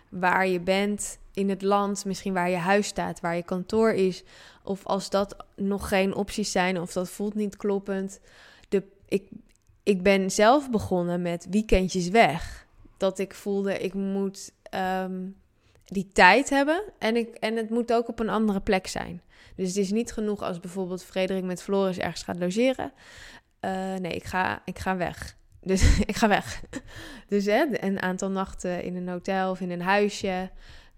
[0.08, 4.24] waar je bent in het land, misschien waar je huis staat, waar je kantoor is,
[4.62, 8.20] of als dat nog geen opties zijn of dat voelt niet kloppend.
[8.68, 9.28] De, ik,
[9.84, 12.66] ik ben zelf begonnen met weekendjes weg.
[12.96, 15.26] Dat ik voelde, ik moet ehm,
[15.84, 19.22] die tijd hebben en, ik, en het moet ook op een andere plek zijn.
[19.56, 22.92] Dus het is niet genoeg als bijvoorbeeld Frederik met Floris ergens gaat logeren.
[23.60, 25.36] Uh, nee, ik ga, ik ga weg.
[25.60, 26.62] Dus ik ga weg.
[27.28, 30.50] Dus hè, een aantal nachten in een hotel of in een huisje.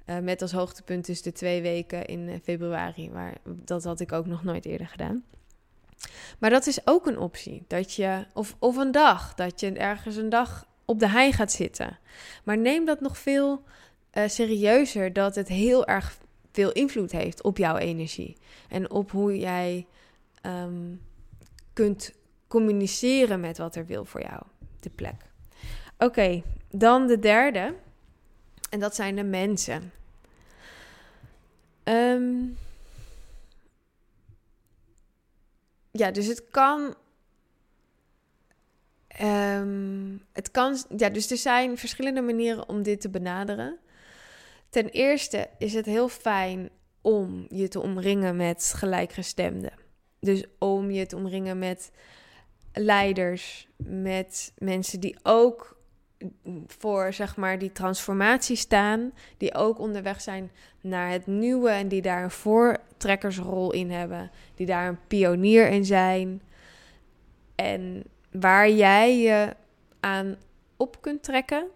[0.06, 3.10] Uh, met als hoogtepunt dus de twee weken in eh, februari.
[3.10, 5.24] Maar dat had ik ook nog nooit eerder gedaan.
[6.38, 7.64] Maar dat is ook een optie.
[7.66, 11.52] Dat je, of, of een dag, dat je ergens een dag op de hei gaat
[11.52, 11.98] zitten.
[12.44, 13.64] Maar neem dat nog veel
[14.12, 16.18] uh, serieuzer, dat het heel erg
[16.52, 18.36] veel invloed heeft op jouw energie.
[18.68, 19.86] En op hoe jij
[20.42, 21.00] um,
[21.72, 22.12] kunt
[22.48, 24.42] communiceren met wat er wil voor jou
[24.80, 25.22] de plek.
[25.98, 27.74] Oké, dan de derde.
[28.70, 29.92] En dat zijn de mensen.
[31.82, 32.34] Ehm,
[35.98, 36.94] ja, dus het kan.
[39.22, 40.76] Um, het kan.
[40.96, 43.78] Ja, dus er zijn verschillende manieren om dit te benaderen.
[44.70, 49.72] Ten eerste is het heel fijn om je te omringen met gelijkgestemden.
[50.20, 51.90] Dus om je te omringen met
[52.72, 55.75] leiders, met mensen die ook
[56.66, 62.02] voor zeg maar die transformatie staan, die ook onderweg zijn naar het nieuwe en die
[62.02, 66.42] daar een voortrekkersrol in hebben, die daar een pionier in zijn.
[67.54, 69.54] En waar jij je
[70.00, 70.36] aan
[70.76, 71.66] op kunt trekken,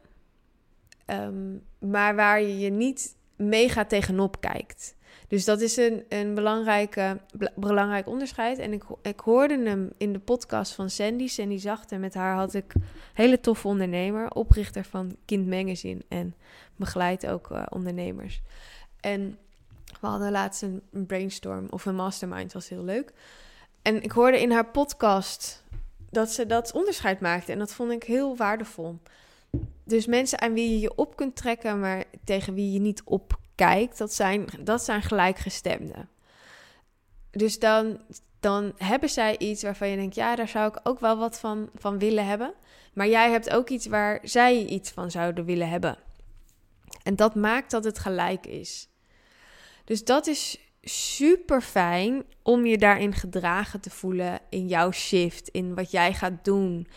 [1.07, 4.95] ehm, maar waar je je niet mega tegenop kijkt.
[5.31, 7.21] Dus dat is een, een belangrijke,
[7.55, 8.59] belangrijk onderscheid.
[8.59, 11.97] En ik, ik hoorde hem in de podcast van Sandy, Sandy Zachte.
[11.97, 12.83] Met haar had ik een
[13.15, 16.35] hele toffe ondernemer, oprichter van Kind Magazine en
[16.77, 18.43] begeleidt ook uh, ondernemers.
[19.01, 19.39] En
[20.01, 23.13] we hadden laatst een, brainstorm of een mastermind, was heel leuk.
[23.83, 25.65] En ik hoorde in haar podcast
[26.11, 27.53] dat ze dat onderscheid maakte.
[27.53, 28.99] En dat vond ik heel waardevol.
[29.85, 33.03] Dus mensen aan wie je je op kunt trekken, maar tegen wie je niet
[33.61, 36.09] opkijkt, dat zijn, dat zijn gelijkgestemden.
[37.31, 38.01] Dus dan,
[38.41, 41.71] dan hebben zij iets waarvan je denkt, ja, daar zou ik ook wel wat van,
[41.75, 42.55] van willen hebben.
[42.95, 45.99] Maar jij hebt ook iets waar zij iets van zouden willen hebben.
[47.03, 48.89] En dat maakt dat het gelijk is.
[49.85, 55.75] Dus dat is super fijn om je daarin gedragen te voelen in jouw shift, in
[55.75, 56.89] wat jij gaat doen.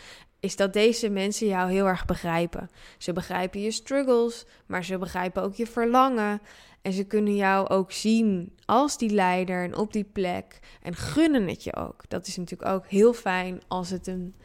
[0.43, 2.69] Is dat deze mensen jou heel erg begrijpen.
[2.97, 6.41] Ze begrijpen je struggles, maar ze begrijpen ook je verlangen.
[6.82, 10.60] En ze kunnen jou ook zien als die leider en op die plek.
[10.82, 12.03] En gunnen het je ook.
[12.08, 14.36] Dat is natuurlijk ook heel fijn als het een,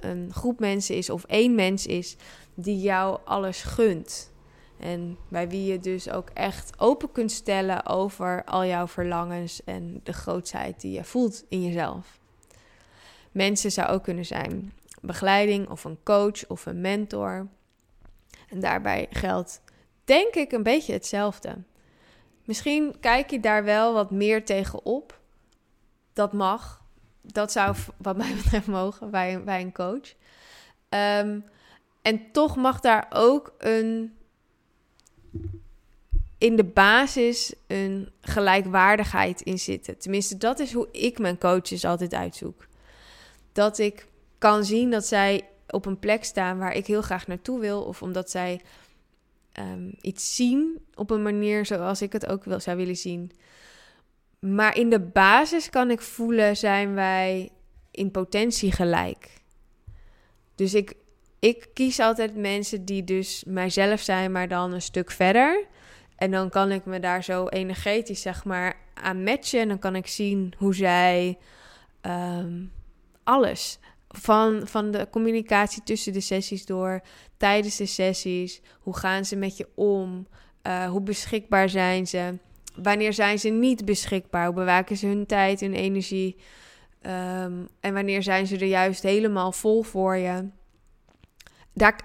[0.00, 2.16] een groep mensen is of één mens is
[2.54, 4.32] die jou alles gunt.
[4.80, 10.00] En bij wie je dus ook echt open kunt stellen over al jouw verlangens en
[10.02, 12.18] de grootheid die je voelt in jezelf.
[13.32, 17.48] Mensen zou ook kunnen zijn begeleiding of een coach of een mentor.
[18.48, 19.60] En daarbij geldt
[20.04, 21.56] denk ik een beetje hetzelfde.
[22.44, 25.20] Misschien kijk je daar wel wat meer tegen op.
[26.12, 26.82] Dat mag.
[27.20, 30.14] Dat zou wat mij betreft mogen bij, bij een coach.
[30.88, 31.44] Um,
[32.02, 34.18] en toch mag daar ook een
[36.38, 39.98] in de basis een gelijkwaardigheid in zitten.
[39.98, 42.66] Tenminste, dat is hoe ik mijn coaches altijd uitzoek.
[43.52, 44.06] Dat ik
[44.38, 48.02] kan zien dat zij op een plek staan waar ik heel graag naartoe wil, of
[48.02, 48.60] omdat zij
[49.58, 53.32] um, iets zien op een manier zoals ik het ook wil, zou willen zien.
[54.38, 57.50] Maar in de basis kan ik voelen, zijn wij
[57.90, 59.30] in potentie gelijk.
[60.54, 60.94] Dus ik,
[61.38, 65.66] ik kies altijd mensen die dus mijzelf zijn, maar dan een stuk verder.
[66.16, 69.60] En dan kan ik me daar zo energetisch, zeg maar, aan matchen.
[69.60, 71.38] En dan kan ik zien hoe zij
[72.00, 72.64] ehm,
[73.24, 73.78] alles.
[74.20, 77.00] Van, van de communicatie tussen de sessies door,
[77.36, 78.60] tijdens de sessies.
[78.80, 80.26] Hoe gaan ze met je om?
[80.62, 82.34] Uh, hoe beschikbaar zijn ze?
[82.82, 84.46] Wanneer zijn ze niet beschikbaar?
[84.46, 86.36] Hoe bewaken ze hun tijd en energie?
[87.02, 90.48] Um, en wanneer zijn ze er juist helemaal vol voor je?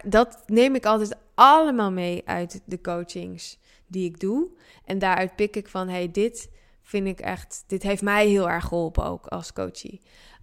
[0.06, 4.48] Dat neem ik altijd allemaal mee uit de coachings die ik doe.
[4.86, 6.50] En daaruit pik ik van, hey, dit
[6.82, 10.02] vind ik echt, dit heeft mij heel erg geholpen ook als coachie.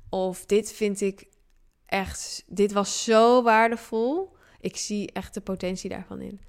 [0.08, 1.26] Of dit vind ik
[1.90, 4.36] echt, dit was zo waardevol.
[4.60, 6.40] Ik zie echt de potentie daarvan in.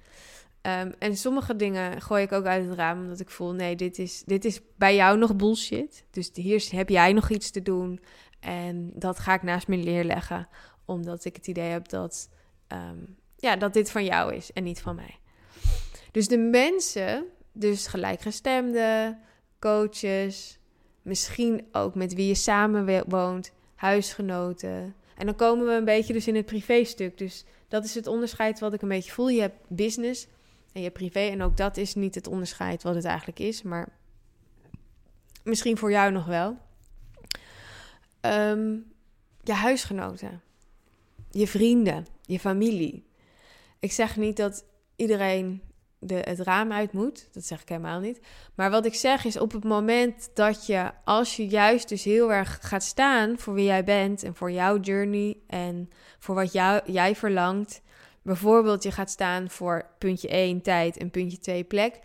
[0.62, 3.98] Um, en sommige dingen gooi ik ook uit het raam, omdat ik voel, nee, dit
[3.98, 6.04] is, dit is bij jou nog bullshit.
[6.10, 8.00] Dus hier heb jij nog iets te doen.
[8.40, 10.48] En dat ga ik naast me neerleggen,
[10.84, 12.30] omdat ik het idee heb dat,
[12.68, 15.18] um, ja, dat dit van jou is en niet van mij.
[16.10, 19.18] Dus de mensen, dus gelijkgestemde,
[19.58, 20.58] coaches,
[21.02, 24.94] misschien ook met wie je samen woont, huisgenoten.
[25.22, 27.18] En dan komen we een beetje dus in het privéstuk.
[27.18, 29.28] Dus dat is het onderscheid wat ik een beetje voel.
[29.28, 30.26] Je hebt business
[30.72, 31.20] en je hebt privé.
[31.20, 33.88] En ook dat is niet het onderscheid wat het eigenlijk is, maar
[35.42, 36.56] misschien voor jou nog wel.
[38.20, 38.92] Um,
[39.42, 40.42] je huisgenoten,
[41.30, 43.06] je vrienden, je familie.
[43.78, 44.64] Ik zeg niet dat
[44.96, 45.62] iedereen
[46.06, 47.28] het raam uit moet.
[47.32, 48.20] Dat zeg ik helemaal niet.
[48.54, 52.32] Maar wat ik zeg is op het moment dat je, als je juist dus heel
[52.32, 56.80] erg gaat staan voor wie jij bent en voor jouw journey en voor wat jou,
[56.84, 57.82] jij verlangt.
[58.22, 61.98] Bijvoorbeeld, je gaat staan voor puntje 1 tijd en puntje 2 plek.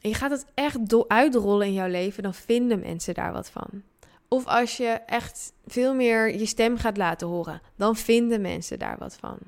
[0.00, 3.82] Je gaat het echt uitrollen in jouw leven, dan vinden mensen daar wat van.
[4.28, 8.98] Of als je echt veel meer je stem gaat laten horen, dan vinden mensen daar
[8.98, 9.38] wat van.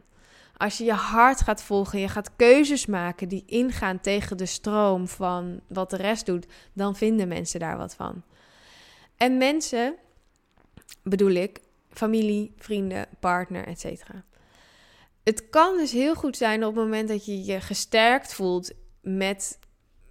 [0.59, 5.09] Als je je hart gaat volgen, je gaat keuzes maken die ingaan tegen de stroom
[5.09, 8.23] van wat de rest doet, dan vinden mensen daar wat van.
[9.17, 9.95] En mensen,
[11.03, 11.61] bedoel ik,
[11.91, 13.85] familie, vrienden, partner, etc.
[15.25, 19.59] Het kan dus heel goed zijn op het moment dat je je gesterkt voelt met,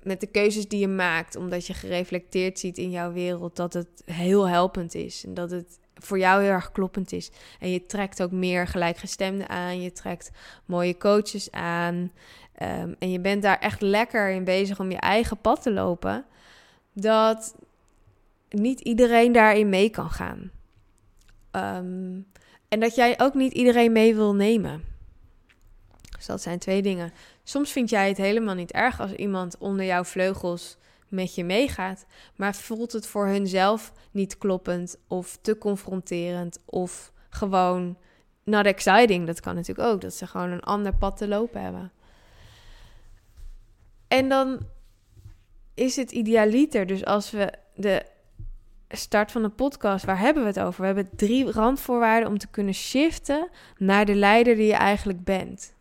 [0.04, 4.02] met de keuzes die je maakt, omdat je gereflecteerd ziet in jouw wereld dat het
[4.06, 7.32] heel helpend is en dat het voor jou heel erg kloppend is.
[7.60, 9.82] En je trekt ook meer gelijkgestemden aan.
[9.82, 10.32] Je trekt
[10.66, 12.12] mooie coaches aan.
[12.56, 16.26] Ehm, en je bent daar echt lekker in bezig om je eigen pad te lopen.
[16.94, 17.56] Dat
[18.50, 20.52] niet iedereen daarin mee kan gaan.
[21.52, 22.20] Ehm,
[22.68, 24.84] en dat jij ook niet iedereen mee wil nemen.
[26.16, 27.14] Dus dat zijn twee dingen.
[27.44, 30.78] Soms vind jij het helemaal niet erg als iemand onder jouw vleugels
[31.08, 32.06] met je meegaat,
[32.36, 37.98] maar voelt het voor hunzelf niet kloppend of te confronterend of gewoon
[38.44, 39.28] not exciting.
[39.28, 41.92] Dat kan natuurlijk ook, dat ze gewoon een ander pad te lopen hebben.
[44.08, 44.60] En dan
[45.74, 46.86] is het idealiter.
[46.86, 48.06] Dus als we de
[48.90, 50.80] start van de podcast, waar hebben we het over?
[50.80, 55.76] We hebben drie randvoorwaarden om te kunnen shiften naar de leider die je eigenlijk bent.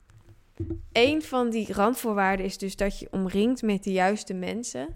[0.92, 4.88] Een van die randvoorwaarden is dus dat je omringt met de juiste mensen.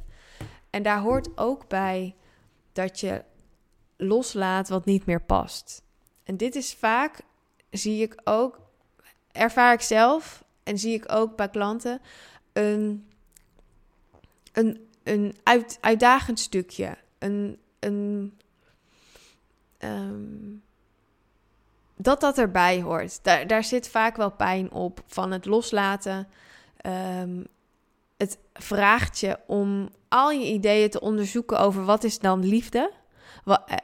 [0.71, 2.15] En daar hoort ook bij
[2.73, 3.25] dat je
[3.97, 5.83] loslaat wat niet meer past.
[6.25, 7.21] En dit is vaak,
[7.71, 8.61] zie ik ook,
[9.33, 12.01] ervaar ik zelf en zie ik ook bij klanten,
[12.53, 13.09] een,
[14.53, 16.97] een, een uit, uitdagend stukje.
[17.19, 18.39] Een, een,
[19.79, 20.59] ehm,
[21.97, 23.25] dat dat erbij hoort.
[23.25, 26.29] Daar, daar zit vaak wel pijn op van het loslaten.
[26.87, 27.47] Um,
[28.21, 32.93] het vraagt je om al je ideeën te onderzoeken over wat is dan liefde.
[33.45, 33.77] Wat, eh,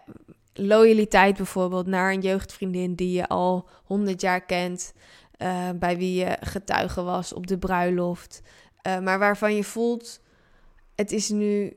[0.52, 4.92] loyaliteit bijvoorbeeld naar een jeugdvriendin die je al honderd jaar kent,
[5.38, 8.42] uh, bij wie je getuige was op de bruiloft,
[8.86, 10.20] uh, maar waarvan je voelt,
[10.94, 11.76] het is nu,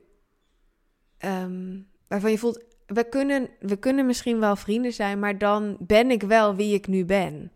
[1.18, 6.10] um, waarvan je voelt, we kunnen, we kunnen misschien wel vrienden zijn, maar dan ben
[6.10, 7.52] ik wel wie ik nu ben.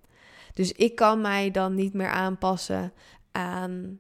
[0.53, 2.93] Dus ik kan mij dan niet meer aanpassen
[3.33, 3.99] aan,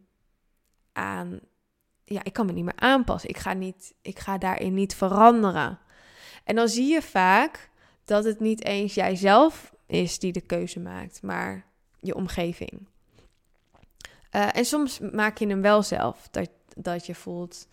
[0.94, 1.40] aan
[2.04, 3.30] ja, ik kan me niet meer aanpassen.
[3.30, 5.78] Ik ga, niet, ik ga daarin niet veranderen.
[6.44, 7.70] En dan zie je vaak
[8.04, 11.64] dat het niet eens jijzelf is die de keuze maakt, maar
[12.00, 12.86] je omgeving.
[14.30, 16.28] Uh, en soms maak je hem wel zelf.
[16.30, 17.68] Dat, dat je voelt,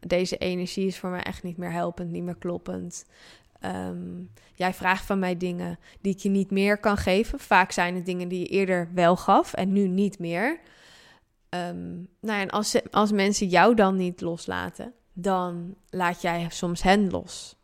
[0.00, 3.06] deze energie is voor mij echt niet meer helpend, niet meer kloppend.
[3.64, 7.38] Um, jij vraagt van mij dingen die ik je niet meer kan geven.
[7.38, 10.60] Vaak zijn het dingen die je eerder wel gaf en nu niet meer.
[11.54, 16.82] Um, nou ja, en als, als mensen jou dan niet loslaten, dan laat jij soms
[16.82, 17.56] hen los.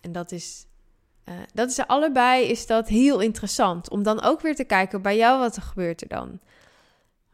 [0.00, 0.66] En dat is,
[1.24, 3.90] uh, dat is allebei is dat heel interessant.
[3.90, 6.40] Om dan ook weer te kijken bij jou wat er gebeurt er dan.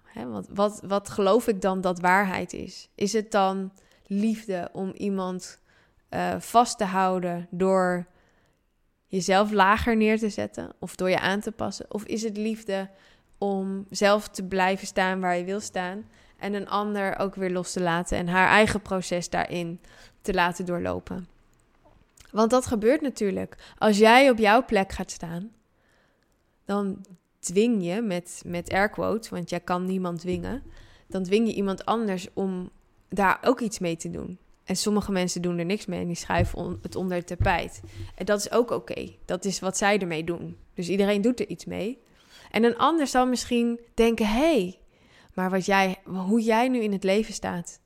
[0.04, 2.88] Hè, wat, wat, wat geloof ik dan dat waarheid is?
[2.94, 3.72] Is het dan
[4.06, 5.60] liefde om iemand
[6.10, 8.06] uh, vast te houden door
[9.06, 11.86] jezelf lager neer te zetten of door je aan te passen?
[11.88, 12.90] Of is het liefde
[13.42, 16.04] om zelf te blijven staan waar je wil staan
[16.36, 19.80] en een ander ook weer los te laten en haar eigen proces daarin
[20.20, 21.26] te laten doorlopen?
[22.30, 23.56] Want dat gebeurt natuurlijk.
[23.78, 25.50] Als jij op jouw plek gaat staan,
[26.64, 27.04] dan
[27.38, 30.62] dwing je met, met air quotes, want jij kan niemand dwingen,
[31.06, 32.70] dan dwing je iemand anders om
[33.08, 34.38] daar ook iets mee te doen.
[34.64, 37.80] En sommige mensen doen er niks mee en die schuiven het onder het tapijt.
[38.14, 39.08] En dat is ook oké.
[39.24, 40.56] Dat is wat zij ermee doen.
[40.74, 42.02] Dus iedereen doet er iets mee.
[42.52, 44.78] En een ander zal misschien denken: hé, hey,
[45.34, 47.80] maar wat jij, hoe jij nu in het leven staat,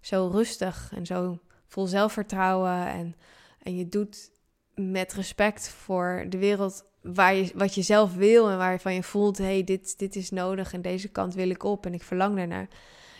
[0.00, 3.14] zo rustig en zo vol zelfvertrouwen en,
[3.62, 4.30] en je doet
[4.74, 9.38] met respect voor de wereld waar je, wat je zelf wil en waarvan je voelt:
[9.38, 12.36] hé, hey, dit, dit is nodig en deze kant wil ik op en ik verlang
[12.36, 12.68] daarnaar.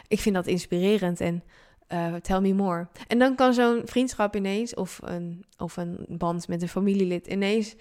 [0.08, 1.42] Ik vind dat inspirerend en
[1.92, 2.88] uh, tell me more.
[3.06, 7.74] En dan kan zo'n vriendschap ineens, of een, of een band met een familielid, ineens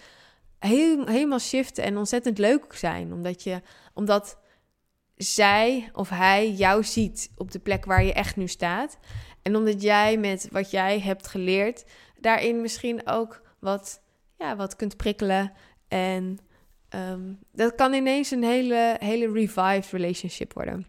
[0.59, 3.13] helemaal shiften en ontzettend leuk zijn.
[3.13, 3.61] Omdat, je,
[3.93, 4.37] omdat
[5.15, 8.97] zij of hij jou ziet op de plek waar je echt nu staat.
[9.41, 11.85] En omdat jij met wat jij hebt geleerd,
[12.19, 14.01] daarin misschien ook wat,
[14.37, 15.51] ja, wat kunt prikkelen.
[15.87, 16.39] En
[16.89, 20.87] um, dat kan ineens een hele, hele revived relationship worden.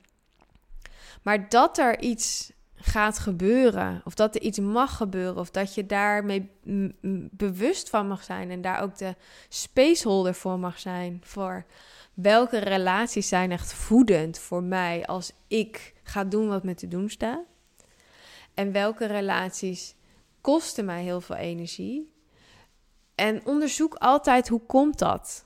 [1.23, 2.53] Maar dat er iets
[2.83, 6.51] gaat gebeuren, of dat er iets mag gebeuren, of dat je daarmee
[7.31, 9.15] bewust van mag zijn en daar ook de
[9.49, 11.21] spaceholder voor mag zijn.
[11.25, 11.65] Voor
[12.15, 17.09] welke relaties zijn echt voedend voor mij als ik ga doen wat me te doen
[17.09, 17.45] staat.
[18.55, 19.95] En welke relaties
[20.41, 22.13] kosten mij heel veel energie.
[23.15, 25.45] En onderzoek altijd hoe komt dat?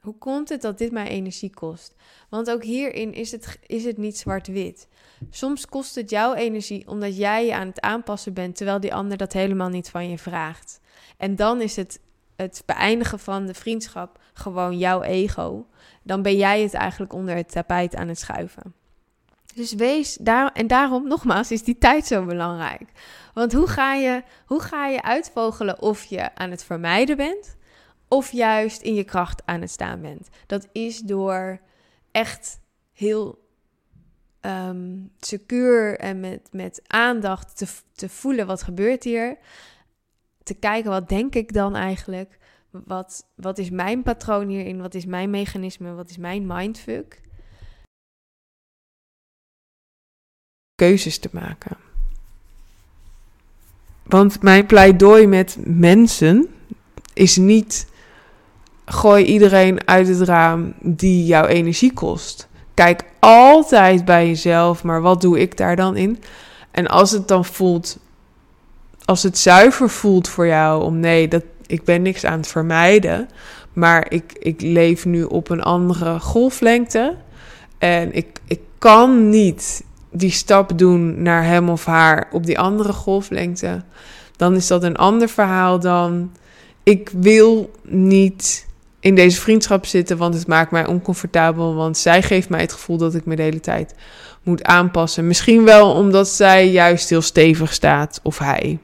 [0.00, 1.94] Hoe komt het dat dit mij energie kost?
[2.28, 4.88] Want ook hierin is het, is het niet zwart-wit.
[5.30, 9.16] Soms kost het jouw energie omdat jij je aan het aanpassen bent, terwijl die ander
[9.16, 10.80] dat helemaal niet van je vraagt.
[11.16, 12.00] En dan is het
[12.36, 15.66] het beëindigen van de vriendschap gewoon jouw ego.
[16.02, 18.74] Dan ben jij het eigenlijk onder het tapijt aan het schuiven.
[19.54, 22.88] Dus wees daar, en daarom nogmaals is die tijd zo belangrijk.
[23.34, 27.56] Want hoe ga je, hoe ga je uitvogelen of je aan het vermijden bent,
[28.08, 30.28] of juist in je kracht aan het staan bent?
[30.46, 31.60] Dat is door
[32.10, 32.60] echt
[32.92, 33.43] heel
[34.46, 39.38] um, secuur en met, met aandacht te, te voelen wat gebeurt hier.
[40.42, 42.38] Te kijken wat denk ik dan eigenlijk.
[42.70, 44.80] wat, wat is mijn patroon hierin?
[44.80, 45.92] Wat is mijn mechanisme?
[45.92, 47.20] Wat is mijn mindfuck?
[50.74, 51.76] Keuzes te maken.
[54.02, 56.54] Want mijn pleidooi met mensen
[57.12, 57.92] is niet
[58.84, 62.48] gooi iedereen uit het raam die jouw energie kost.
[62.74, 66.22] Kijk altijd bij jezelf, maar wat doe ik daar dan in?
[66.70, 67.98] En als het dan voelt,
[69.04, 73.28] als het zuiver voelt voor jou om nee, dat, ik ben niks aan het vermijden,
[73.72, 77.16] maar ik, ik leef nu op een andere golflengte
[77.78, 82.92] en ik, ik kan niet die stap doen naar hem of haar op die andere
[82.92, 83.82] golflengte,
[84.36, 86.30] dan is dat een ander verhaal dan
[86.82, 88.66] ik wil niet
[89.04, 91.74] in deze vriendschap zitten, want het maakt mij oncomfortabel.
[91.74, 93.94] Want zij geeft mij het gevoel dat ik me de hele tijd
[94.42, 95.26] moet aanpassen.
[95.26, 98.78] Misschien wel omdat zij juist heel stevig staat of hij.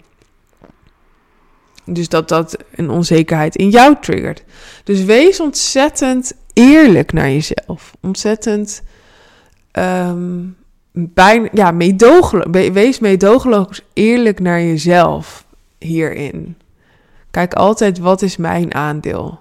[1.84, 4.44] Dus dat dat een onzekerheid in jou triggert.
[4.84, 7.92] Dus wees ontzettend eerlijk naar jezelf.
[8.00, 8.82] Ontzettend
[9.72, 10.56] um,
[10.92, 11.76] bijna, ja.
[12.72, 15.44] Wees meedogenloos eerlijk naar jezelf
[15.78, 16.56] hierin.
[17.30, 19.40] Kijk altijd wat is mijn aandeel.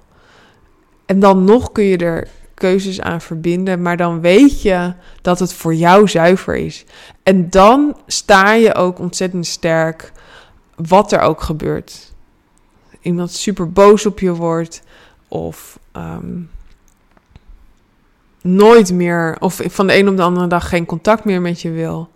[1.09, 5.53] En dan nog kun je er keuzes aan verbinden, maar dan weet je dat het
[5.53, 6.85] voor jou zuiver is.
[7.23, 10.11] En dan sta je ook ontzettend sterk,
[10.75, 12.13] wat er ook gebeurt.
[13.01, 14.81] Iemand super boos op je wordt,
[15.27, 16.41] of ehm,
[18.41, 21.71] nooit meer, of van de een op de andere dag geen contact meer met je
[21.71, 22.09] wil.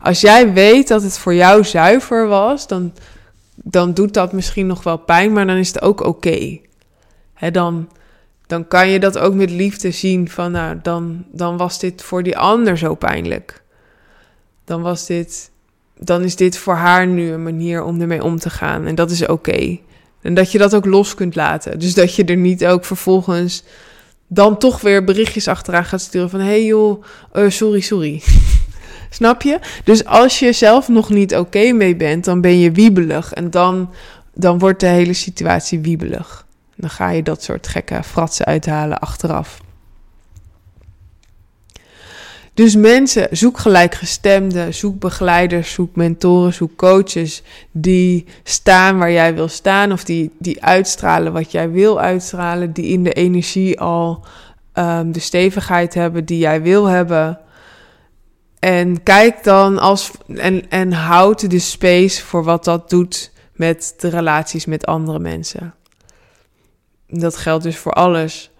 [0.00, 2.92] Als jij weet dat het voor jou zuiver was, dan,
[3.54, 6.08] dan doet dat misschien nog wel pijn, maar dan is het ook oké.
[6.28, 7.50] Okay.
[7.52, 7.88] Dan
[8.46, 12.22] dan kan je dat ook met liefde zien van, nou, dan, dan was dit voor
[12.22, 13.62] die ander zo pijnlijk.
[14.64, 15.50] Dan was dit,
[15.98, 18.86] dan is dit voor haar nu een manier om ermee om te gaan.
[18.86, 19.78] En dat is oké.
[20.22, 21.78] En dat je dat ook los kunt laten.
[21.78, 23.64] Dus dat je er niet ook vervolgens
[24.26, 28.22] dan toch weer berichtjes achteraan gaat sturen van, hey joh, uh, sorry, sorry.
[29.10, 29.58] Snap je?
[29.84, 33.32] Dus als je zelf nog niet oké mee bent, dan ben je wiebelig.
[33.32, 33.90] En dan,
[34.34, 36.45] dan wordt de hele situatie wiebelig.
[36.76, 39.60] Dan ga je dat soort gekke fratsen uithalen achteraf.
[42.56, 49.48] Dus mensen, zoek gelijkgestemden, zoek begeleiders, zoek mentoren, zoek coaches die staan waar jij wil
[49.48, 54.24] staan of die, die uitstralen wat jij wil uitstralen, die in de energie al
[54.74, 57.38] um, de stevigheid hebben die jij wil hebben.
[58.58, 64.08] En kijk dan als en, en houd de space voor wat dat doet met de
[64.08, 65.74] relaties met andere mensen
[67.08, 68.50] dat geldt dus voor alles.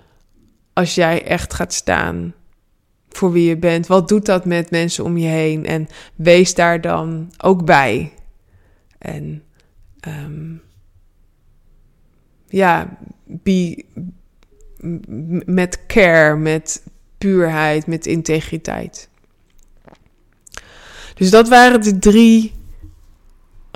[0.73, 2.35] Als jij echt gaat staan
[3.09, 5.67] voor wie je bent, wat doet dat met mensen om je heen?
[5.67, 8.13] En wees daar dan ook bij.
[8.99, 9.43] En
[10.09, 10.63] um,
[12.49, 13.85] ja, be,
[15.47, 16.83] met care, met
[17.19, 19.09] puurheid, met integriteit.
[21.15, 22.53] Dus dat waren de drie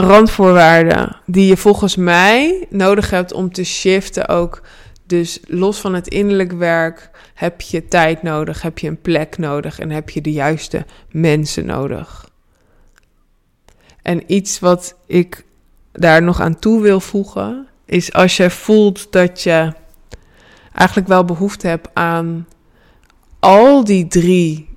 [0.01, 4.63] randvoorwaarden die je volgens mij nodig hebt om te shiften ook.
[5.07, 9.79] Dus los van het innerlijk werk heb je tijd nodig, heb je een plek nodig
[9.79, 12.29] en heb je de juiste mensen nodig.
[14.03, 15.45] En iets wat ik
[15.93, 19.73] daar nog aan toe wil voegen, is als je voelt dat je
[20.73, 22.47] eigenlijk wel behoefte hebt aan
[23.39, 24.69] al die drie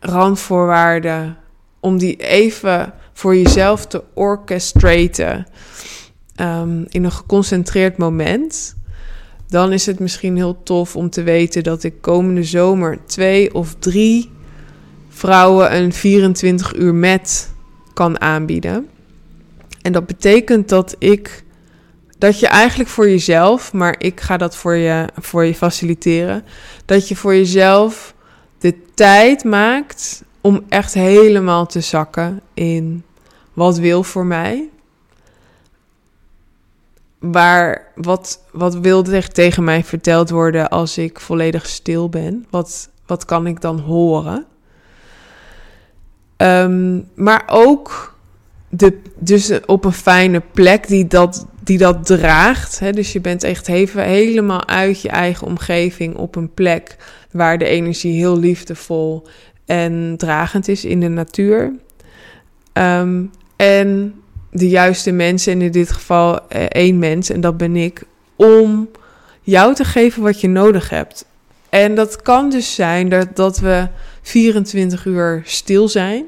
[0.00, 1.38] randvoorwaarden,
[1.80, 5.46] om die even voor jezelf te orchestraten
[6.40, 8.76] um, in een geconcentreerd moment,
[9.48, 13.74] dan is het misschien heel tof om te weten dat ik komende zomer twee of
[13.78, 14.30] drie
[15.08, 17.52] vrouwen een 24 uur met
[17.94, 18.88] kan aanbieden.
[19.82, 21.44] En dat betekent dat ik
[22.18, 26.44] dat je eigenlijk voor jezelf, maar ik ga dat voor je, voor je faciliteren,
[26.84, 28.14] dat je voor jezelf
[28.58, 33.02] de tijd maakt om echt helemaal te zakken in
[33.58, 34.68] wat wil voor mij.
[37.18, 39.02] Waar, wat, wat wil
[39.32, 42.46] tegen mij verteld worden als ik volledig stil ben?
[42.50, 44.46] Wat, wat kan ik dan horen?
[46.36, 48.16] Um, maar ook
[48.68, 52.78] de, dus op een fijne plek die dat, die dat draagt.
[52.78, 52.92] Hè?
[52.92, 56.96] Dus je bent echt even helemaal uit je eigen omgeving op een plek
[57.32, 59.26] waar de energie heel liefdevol
[59.64, 61.72] en dragend is in de natuur.
[62.72, 64.14] Um, en
[64.50, 68.02] de juiste mensen, en in dit geval eh, één mens, en dat ben ik,
[68.36, 68.88] om
[69.42, 71.24] jou te geven wat je nodig hebt.
[71.68, 73.88] En dat kan dus zijn dat, dat we
[74.22, 76.24] 24 uur stil zijn.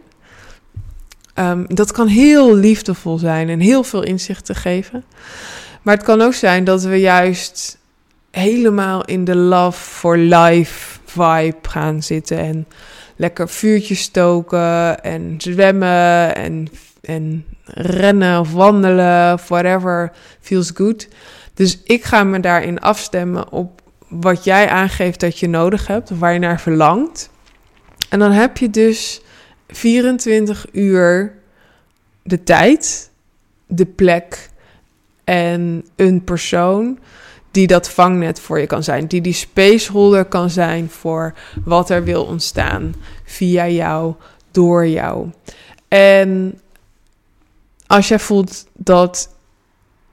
[1.34, 5.04] Um, dat kan heel liefdevol zijn en heel veel inzicht te geven.
[5.82, 7.78] Maar het kan ook zijn dat we juist
[8.30, 12.38] helemaal in de love for life vibe gaan zitten.
[12.38, 12.66] En
[13.16, 16.68] lekker vuurtjes stoken en zwemmen en,
[17.00, 17.44] en
[17.74, 21.08] rennen of wandelen of whatever feels good.
[21.54, 26.18] Dus ik ga me daarin afstemmen op wat jij aangeeft dat je nodig hebt of
[26.18, 27.30] waar je naar verlangt.
[28.08, 29.20] En dan heb je dus
[29.68, 31.34] 24 uur
[32.22, 33.10] de tijd,
[33.66, 34.50] de plek
[35.24, 36.98] en een persoon
[37.50, 39.06] die dat vangnet voor je kan zijn.
[39.06, 41.34] Die die spaceholder kan zijn voor
[41.64, 42.94] wat er wil ontstaan
[43.24, 44.14] via jou,
[44.50, 45.30] door jou.
[45.88, 46.60] En
[47.90, 49.36] als jij voelt dat,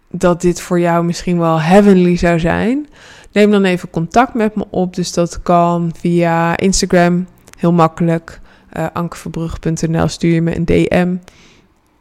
[0.10, 2.88] dat dit voor jou misschien wel heavenly zou zijn,
[3.32, 4.96] neem dan even contact met me op.
[4.96, 8.40] Dus dat kan via Instagram, heel makkelijk.
[8.78, 11.16] Uh, ankerverbrug.nl stuur je me een DM.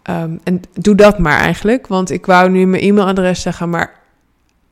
[0.02, 4.00] Ehm, en doe dat maar eigenlijk, want ik wou nu mijn e-mailadres zeggen, maar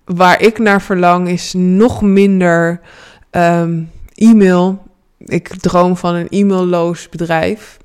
[0.05, 2.81] waar ik naar verlang is nog minder
[3.31, 3.83] ehm,
[4.15, 4.83] e-mail.
[5.19, 7.79] Ik droom van een e-mailloos bedrijf.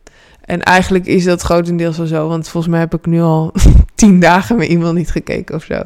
[0.50, 3.54] En eigenlijk is dat grotendeels wel zo, want volgens mij heb ik nu al
[3.95, 5.82] tien dagen mijn e-mail niet gekeken of zo.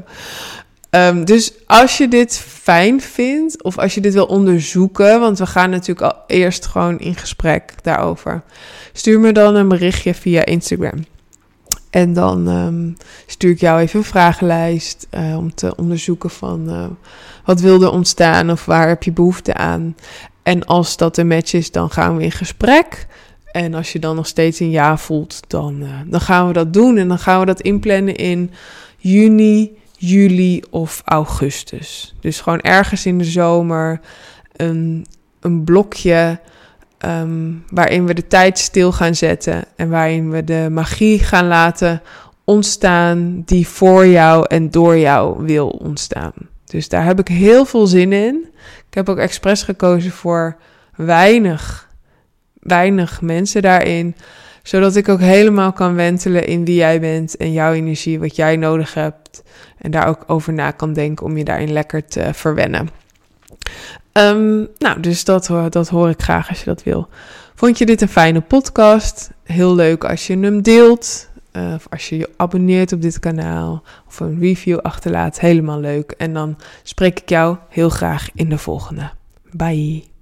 [0.90, 5.46] Ehm, dus als je dit fijn vindt, of als je dit wil onderzoeken, want we
[5.46, 8.44] gaan natuurlijk al eerst gewoon in gesprek daarover,
[8.94, 11.06] stuur me dan een berichtje via Instagram.
[11.90, 16.86] En dan um, stuur ik jou even een vragenlijst uh, om te onderzoeken van uh,
[17.46, 19.96] wat wil er ontstaan of waar heb je behoefte aan.
[20.44, 23.08] En als dat een match is, dan gaan we in gesprek.
[23.54, 26.74] En als je dan nog steeds een ja voelt, dan, uh, dan gaan we dat
[26.74, 26.98] doen.
[26.98, 28.52] En dan gaan we dat inplannen in
[28.98, 32.16] juni, juli of augustus.
[32.20, 34.00] Dus gewoon ergens in de zomer
[34.56, 35.06] een,
[35.40, 36.40] een blokje
[37.06, 42.02] um, waarin we de tijd stil gaan zetten en waarin we de magie gaan laten
[42.44, 46.34] ontstaan die voor jou en door jou wil ontstaan.
[46.66, 48.46] Dus daar heb ik heel veel zin in.
[48.88, 50.58] Ik heb ook expres gekozen voor
[50.96, 51.83] weinig,
[52.64, 54.16] weinig mensen daarin,
[54.64, 58.56] zodat ik ook helemaal kan wentelen in wie jij bent en jouw energie, wat jij
[58.56, 59.44] nodig hebt.
[59.78, 62.90] En daar ook over na kan denken om je daarin lekker te verwennen.
[64.14, 67.08] Um, nou, dus dat, dat hoor ik graag als je dat wil.
[67.56, 69.32] Vond je dit een fijne podcast?
[69.44, 71.32] Heel leuk als je hem deelt.
[71.54, 73.84] Uh, of als je je abonneert op dit kanaal.
[74.08, 75.40] Of een review achterlaat.
[75.40, 76.12] Helemaal leuk.
[76.12, 79.10] En dan spreek ik jou heel graag in de volgende.
[79.52, 80.13] Bye.